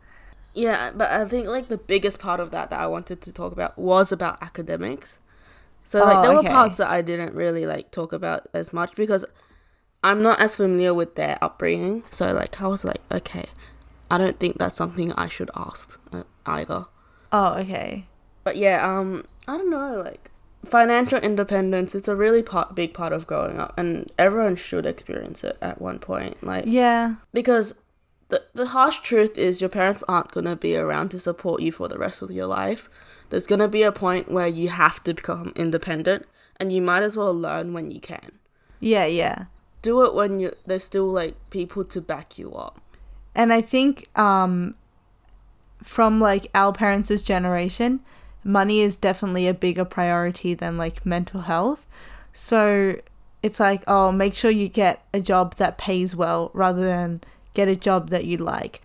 [0.53, 3.53] Yeah, but I think like the biggest part of that that I wanted to talk
[3.53, 5.19] about was about academics.
[5.83, 6.47] So like Oh, there okay.
[6.47, 9.25] were parts that I didn't really like talk about as much because
[10.03, 12.03] I'm not as familiar with their upbringing.
[12.09, 13.45] So like I was like, okay,
[14.09, 16.85] I don't think that's something I should ask uh, either.
[17.31, 18.07] Oh, okay.
[18.43, 20.31] But yeah, um, I don't know, like
[20.63, 21.93] financial independence.
[21.93, 25.81] It's a really part, big part of growing up, and everyone should experience it at
[25.81, 26.41] one point.
[26.41, 27.15] Like Yeah.
[27.33, 27.73] because
[28.29, 31.87] the the harsh truth is your parents aren't gonna be around to support you for
[31.89, 32.89] the rest of your life.
[33.29, 36.25] There's gonna be a point where you have to become independent,
[36.57, 38.31] and you might as well learn when you can.
[38.79, 39.45] Yeah, yeah.
[39.81, 42.79] Do it when you there's still like people to back you up.
[43.35, 44.75] And I think um
[45.83, 47.99] from like our parents' generation,
[48.43, 51.85] money is definitely a bigger priority than like mental health.
[52.33, 52.95] So
[53.43, 57.21] it's like, oh, make sure you get a job that pays well rather than
[57.53, 58.81] get a job that you like.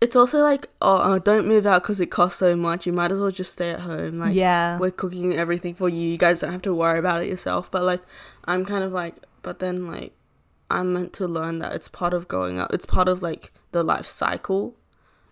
[0.00, 2.86] It's also like, oh, uh, don't move out because it costs so much.
[2.86, 4.18] You might as well just stay at home.
[4.18, 4.78] Like, yeah.
[4.78, 6.08] we're cooking everything for you.
[6.08, 7.70] You guys don't have to worry about it yourself.
[7.70, 8.00] But like,
[8.46, 10.14] I'm kind of like, but then like,
[10.70, 12.72] I'm meant to learn that it's part of growing up.
[12.72, 14.74] It's part of like the life cycle.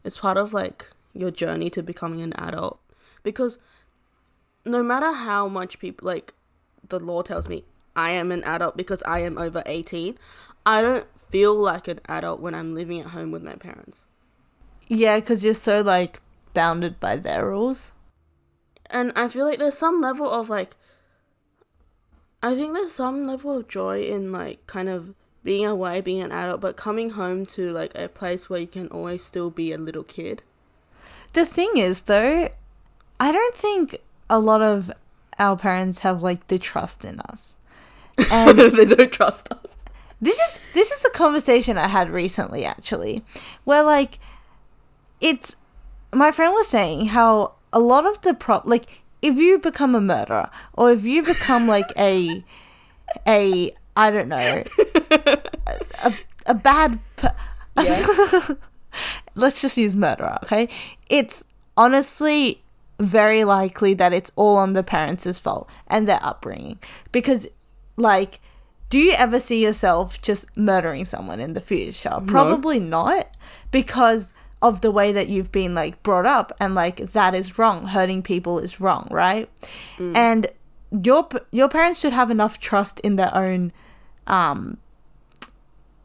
[0.04, 2.78] It's part of like your journey to becoming an adult.
[3.28, 3.58] Because
[4.64, 6.34] no matter how much people like,
[6.88, 7.64] the law tells me
[7.94, 10.16] I am an adult because I am over 18.
[10.64, 14.06] I don't feel like an adult when I'm living at home with my parents.
[14.86, 16.20] Yeah, because you're so like
[16.54, 17.92] bounded by their rules.
[18.90, 20.76] and I feel like there's some level of like
[22.42, 26.32] I think there's some level of joy in like kind of being away, being an
[26.32, 29.78] adult, but coming home to like a place where you can always still be a
[29.78, 30.42] little kid.
[31.32, 32.48] The thing is, though,
[33.20, 33.98] I don't think
[34.30, 34.90] a lot of
[35.38, 37.56] our parents have like the trust in us.
[38.32, 39.76] And they don't trust us.
[40.20, 43.22] this is this is a conversation I had recently actually
[43.64, 44.18] where like
[45.20, 45.54] it's
[46.12, 50.00] my friend was saying how a lot of the prop like if you become a
[50.00, 52.44] murderer or if you become like a
[53.26, 54.64] a I don't know
[56.02, 56.14] a,
[56.46, 57.34] a bad per-
[57.80, 58.48] Yeah.
[59.36, 60.68] let's just use murderer okay
[61.08, 61.44] it's
[61.76, 62.62] honestly
[62.98, 66.78] very likely that it's all on the parents' fault and their upbringing.
[67.12, 67.46] Because,
[67.96, 68.40] like,
[68.90, 72.18] do you ever see yourself just murdering someone in the future?
[72.26, 73.28] Probably not,
[73.70, 77.86] because of the way that you've been like brought up and like that is wrong
[77.86, 79.48] hurting people is wrong right
[80.16, 80.48] and
[81.04, 83.72] your your parents should have enough trust in their own
[84.26, 84.76] um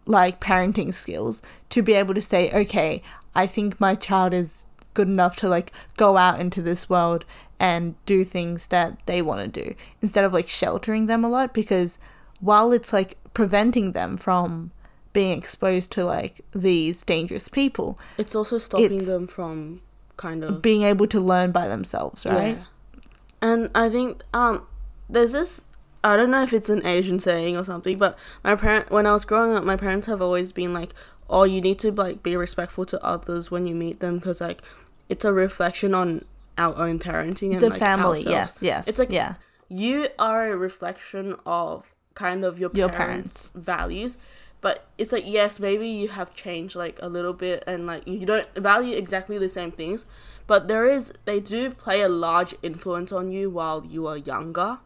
[0.06, 3.02] like parenting skills to be able to say okay
[3.34, 4.63] i think my child is
[4.94, 7.26] good enough to like go out into this world
[7.60, 11.54] and do things that they want to do instead of like sheltering them a lot
[11.54, 11.98] because
[12.40, 14.72] while it's like preventing them from
[15.14, 19.82] being exposed to like these dangerous people It's also stopping It's- them from
[20.18, 22.64] kind of being able to learn by themselves right Yeah.
[23.42, 24.66] And I think um
[25.10, 25.66] there's this
[26.04, 29.14] I don't know if it's an Asian saying or something, but my parent when I
[29.14, 30.94] was growing up, my parents have always been like,
[31.30, 34.62] "Oh, you need to like be respectful to others when you meet them because like
[35.10, 36.26] it's a reflection on
[36.58, 38.62] our own parenting and the like, family ourselves.
[38.62, 39.36] yes yes It's like yeah
[39.70, 44.18] you are a reflection of kind of your Your parents', values.
[44.62, 48.26] But it's like yes, maybe you have changed like a little bit and like you
[48.26, 50.06] don't value exactly the same things,
[50.48, 54.80] but there is they do play a large influence on you while you are younger.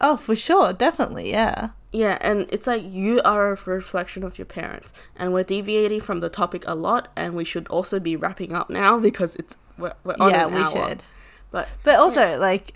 [0.00, 4.44] oh for sure definitely yeah Yeah, and it's like you are a reflection of your
[4.46, 4.92] parents.
[5.16, 8.70] And we're deviating from the topic a lot and we should also be wrapping up
[8.70, 10.88] now because it's we're, we're on yeah an we hour.
[10.88, 11.02] should.
[11.50, 12.74] But but also like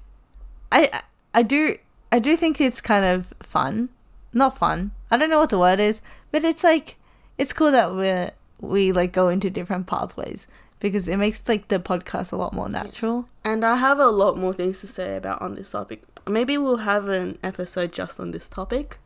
[0.73, 0.91] i
[1.33, 1.77] i do
[2.11, 3.89] i do think it's kind of fun.
[4.33, 4.91] Not fun.
[5.11, 6.01] I don't know what the word is
[6.33, 6.97] but it's like
[7.39, 10.49] it's cool that we're we like go into different pathways
[10.81, 14.39] because it makes like the podcast a lot more natural And I have a lot
[14.39, 16.05] more things to say about on this topic.
[16.27, 18.99] Maybe we'll have an episode just on this topic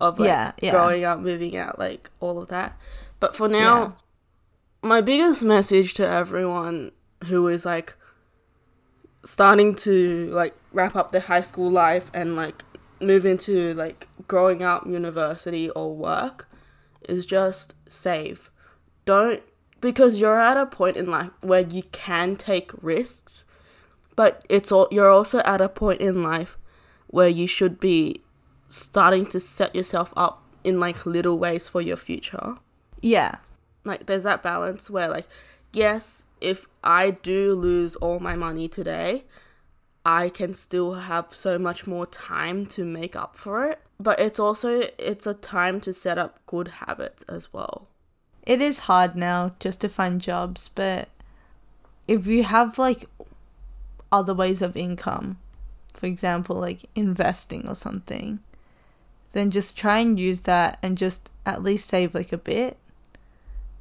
[0.00, 0.70] of like Yeah, yeah.
[0.72, 2.78] growing up, moving out, like all of that.
[3.20, 3.92] But for now, Yeah.
[4.82, 6.92] my biggest message to everyone
[7.26, 7.96] who is like
[9.24, 12.62] starting to like wrap up their high school life and like
[13.00, 16.48] move into like growing up university or work
[17.08, 18.50] is just save.
[19.04, 19.42] Don't
[19.80, 23.44] because you're at a point in life where you can take risks,
[24.16, 26.58] but it's all you're also at a point in life
[27.06, 28.22] where you should be
[28.68, 32.56] starting to set yourself up in like little ways for your future.
[33.00, 33.36] Yeah.
[33.84, 35.26] Like there's that balance where like
[35.72, 39.24] yes if i do lose all my money today
[40.04, 43.80] i can still have so much more time to make up for it.
[43.98, 47.88] But it's also it's a time to set up good habits as well.
[48.46, 51.10] It is hard now just to find jobs, but
[52.08, 53.06] if you have like
[54.12, 55.38] other ways of income,
[55.94, 58.40] for example, like investing or something,
[59.32, 62.76] then just try and use that and just at least save like a bit.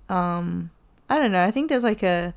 [0.07, 0.71] Um,
[1.09, 1.43] I don't know.
[1.43, 2.33] I think there's like a,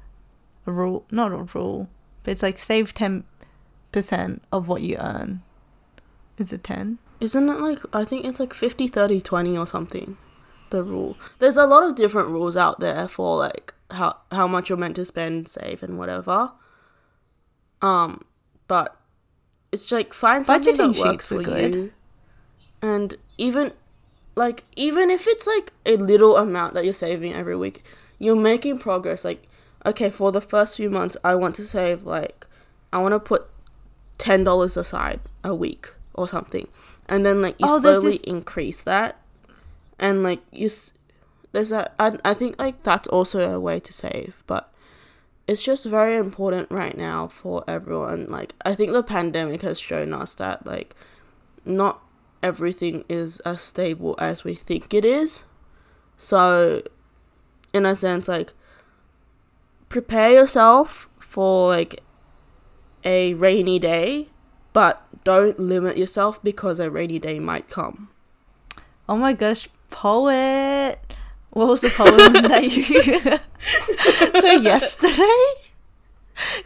[0.66, 1.88] a rule, not a rule,
[2.22, 3.24] but it's like save 10%
[4.53, 5.43] of what you earn.
[6.38, 6.99] Is it 10?
[7.22, 10.16] isn't it like i think it's like 50 30 20 or something
[10.70, 14.68] the rule there's a lot of different rules out there for like how how much
[14.68, 16.51] you're meant to spend save and whatever
[17.83, 18.22] um
[18.68, 18.97] but
[19.72, 21.74] it's like find something Budgeting that works for good.
[21.74, 21.93] you.
[22.80, 23.72] and even
[24.35, 27.83] like even if it's like a little amount that you're saving every week
[28.18, 29.24] you're making progress.
[29.24, 29.49] Like
[29.85, 32.47] okay for the first few months i want to save like
[32.93, 33.49] i want to put
[34.18, 36.68] $10 aside a week or something.
[37.09, 39.18] And then like you Oh, slowly this- increase that.
[39.99, 40.93] And like you s-
[41.51, 44.72] there's that I, I think like that's also a way to save but
[45.47, 48.26] it's just very important right now for everyone.
[48.28, 50.95] Like i think the pandemic has shown us that like
[51.64, 52.03] not
[52.43, 55.45] everything is as stable as we think it is.
[56.16, 56.82] So
[57.72, 58.53] in a sense like
[59.88, 62.03] prepare yourself for like
[63.05, 64.28] a rainy day
[64.72, 68.09] but don't limit yourself because a rainy day might come.
[69.09, 70.99] Oh my gosh, poet.
[71.53, 75.53] What was the poem that you So yesterday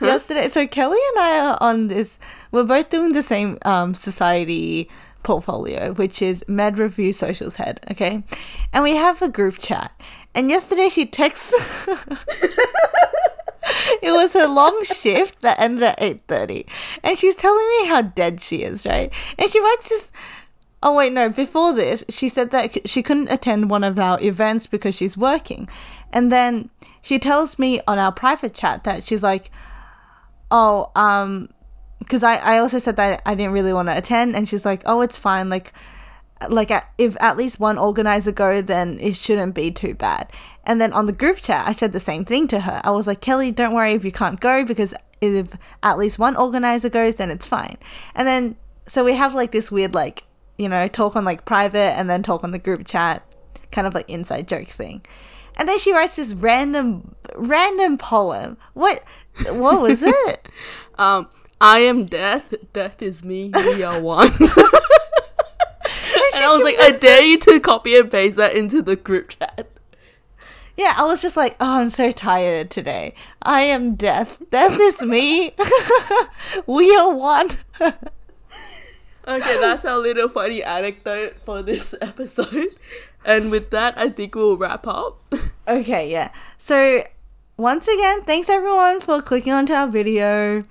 [0.01, 2.19] Yesterday so Kelly and I are on this
[2.53, 4.89] we're both doing the same um society
[5.25, 8.23] portfolio, which is Med Revue Socials Head, okay?
[8.73, 9.91] And we have a group chat.
[10.37, 11.53] And yesterday she texts
[14.03, 16.67] it was her long shift that ended at 8.30
[17.03, 20.13] and she's telling me how dead she is right and she writes this
[20.87, 24.67] oh wait no before this she said that she couldn't attend one of our events
[24.67, 25.69] because she's working.
[26.13, 26.71] And then
[27.03, 29.51] she tells me on our private chat that she's like
[30.53, 31.49] oh um
[31.99, 34.83] because I, I also said that i didn't really want to attend and she's like
[34.87, 35.73] oh it's fine like
[36.49, 40.31] like if at least one organizer go then it shouldn't be too bad.
[40.65, 42.81] And then on the group chat i said the same thing to her.
[42.85, 46.37] I was like kelly don't worry if you can't go because if at least one
[46.37, 47.79] organizer goes, then it's fine.
[48.15, 48.57] And then
[48.87, 50.23] so we have like this weird like
[50.59, 53.23] you know talk on like private and then talk on the group chat,
[53.73, 55.03] kind of like inside joke thing.
[55.59, 58.57] And then she writes this random random poem.
[58.75, 59.03] What
[59.49, 60.49] what was it?
[60.99, 61.29] Um,
[61.61, 62.55] I am death.
[62.73, 63.51] Death is me.
[63.55, 64.29] We are one.
[66.37, 69.31] and I was like, I dare you to copy and paste that into the group
[69.31, 69.69] chat.
[70.77, 73.15] Yeah, I was just like, oh, I'm so tired today.
[73.43, 74.37] I am death.
[74.51, 75.55] Death is me.
[76.67, 77.49] we are one.
[79.29, 82.77] Okay, that's our little funny anecdote for this episode.
[83.25, 85.35] And with that, I think we'll wrap up.
[85.69, 86.31] okay, yeah.
[86.59, 87.03] So,
[87.57, 90.65] once again, thanks everyone for clicking onto our video.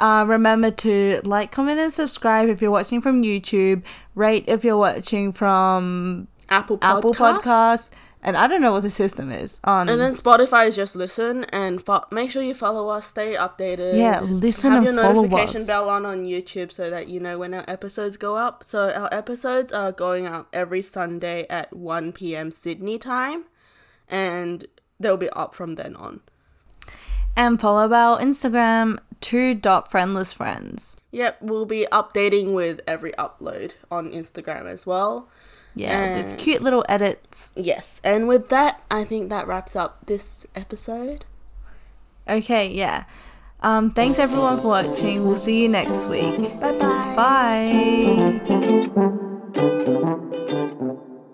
[0.00, 3.84] Uh, remember to like, comment, and subscribe if you're watching from YouTube.
[4.16, 6.98] Rate if you're watching from Apple Podcast.
[6.98, 7.88] Apple Podcast.
[8.22, 9.88] And I don't know what the system is on.
[9.88, 13.96] And then Spotify is just listen and fo- make sure you follow us, stay updated.
[13.96, 15.66] Yeah, listen Have and your follow notification us.
[15.66, 18.62] bell on on YouTube so that you know when our episodes go up.
[18.62, 22.50] So our episodes are going up every Sunday at 1 p.m.
[22.50, 23.44] Sydney time,
[24.06, 24.66] and
[24.98, 26.20] they'll be up from then on.
[27.36, 30.96] and follow our Instagram, two dot friendless friends.
[31.12, 35.28] Yep, we'll be updating with every upload on Instagram as well.
[35.74, 37.50] Yeah, And- with cute little edits.
[37.54, 41.24] Yes, and with that, I think that wraps up this episode.
[42.28, 43.04] Okay, yeah.
[43.62, 45.26] Um, thanks everyone for watching.
[45.26, 46.36] We'll see you next week.
[46.60, 47.14] Bye bye.
[50.86, 51.06] Bye.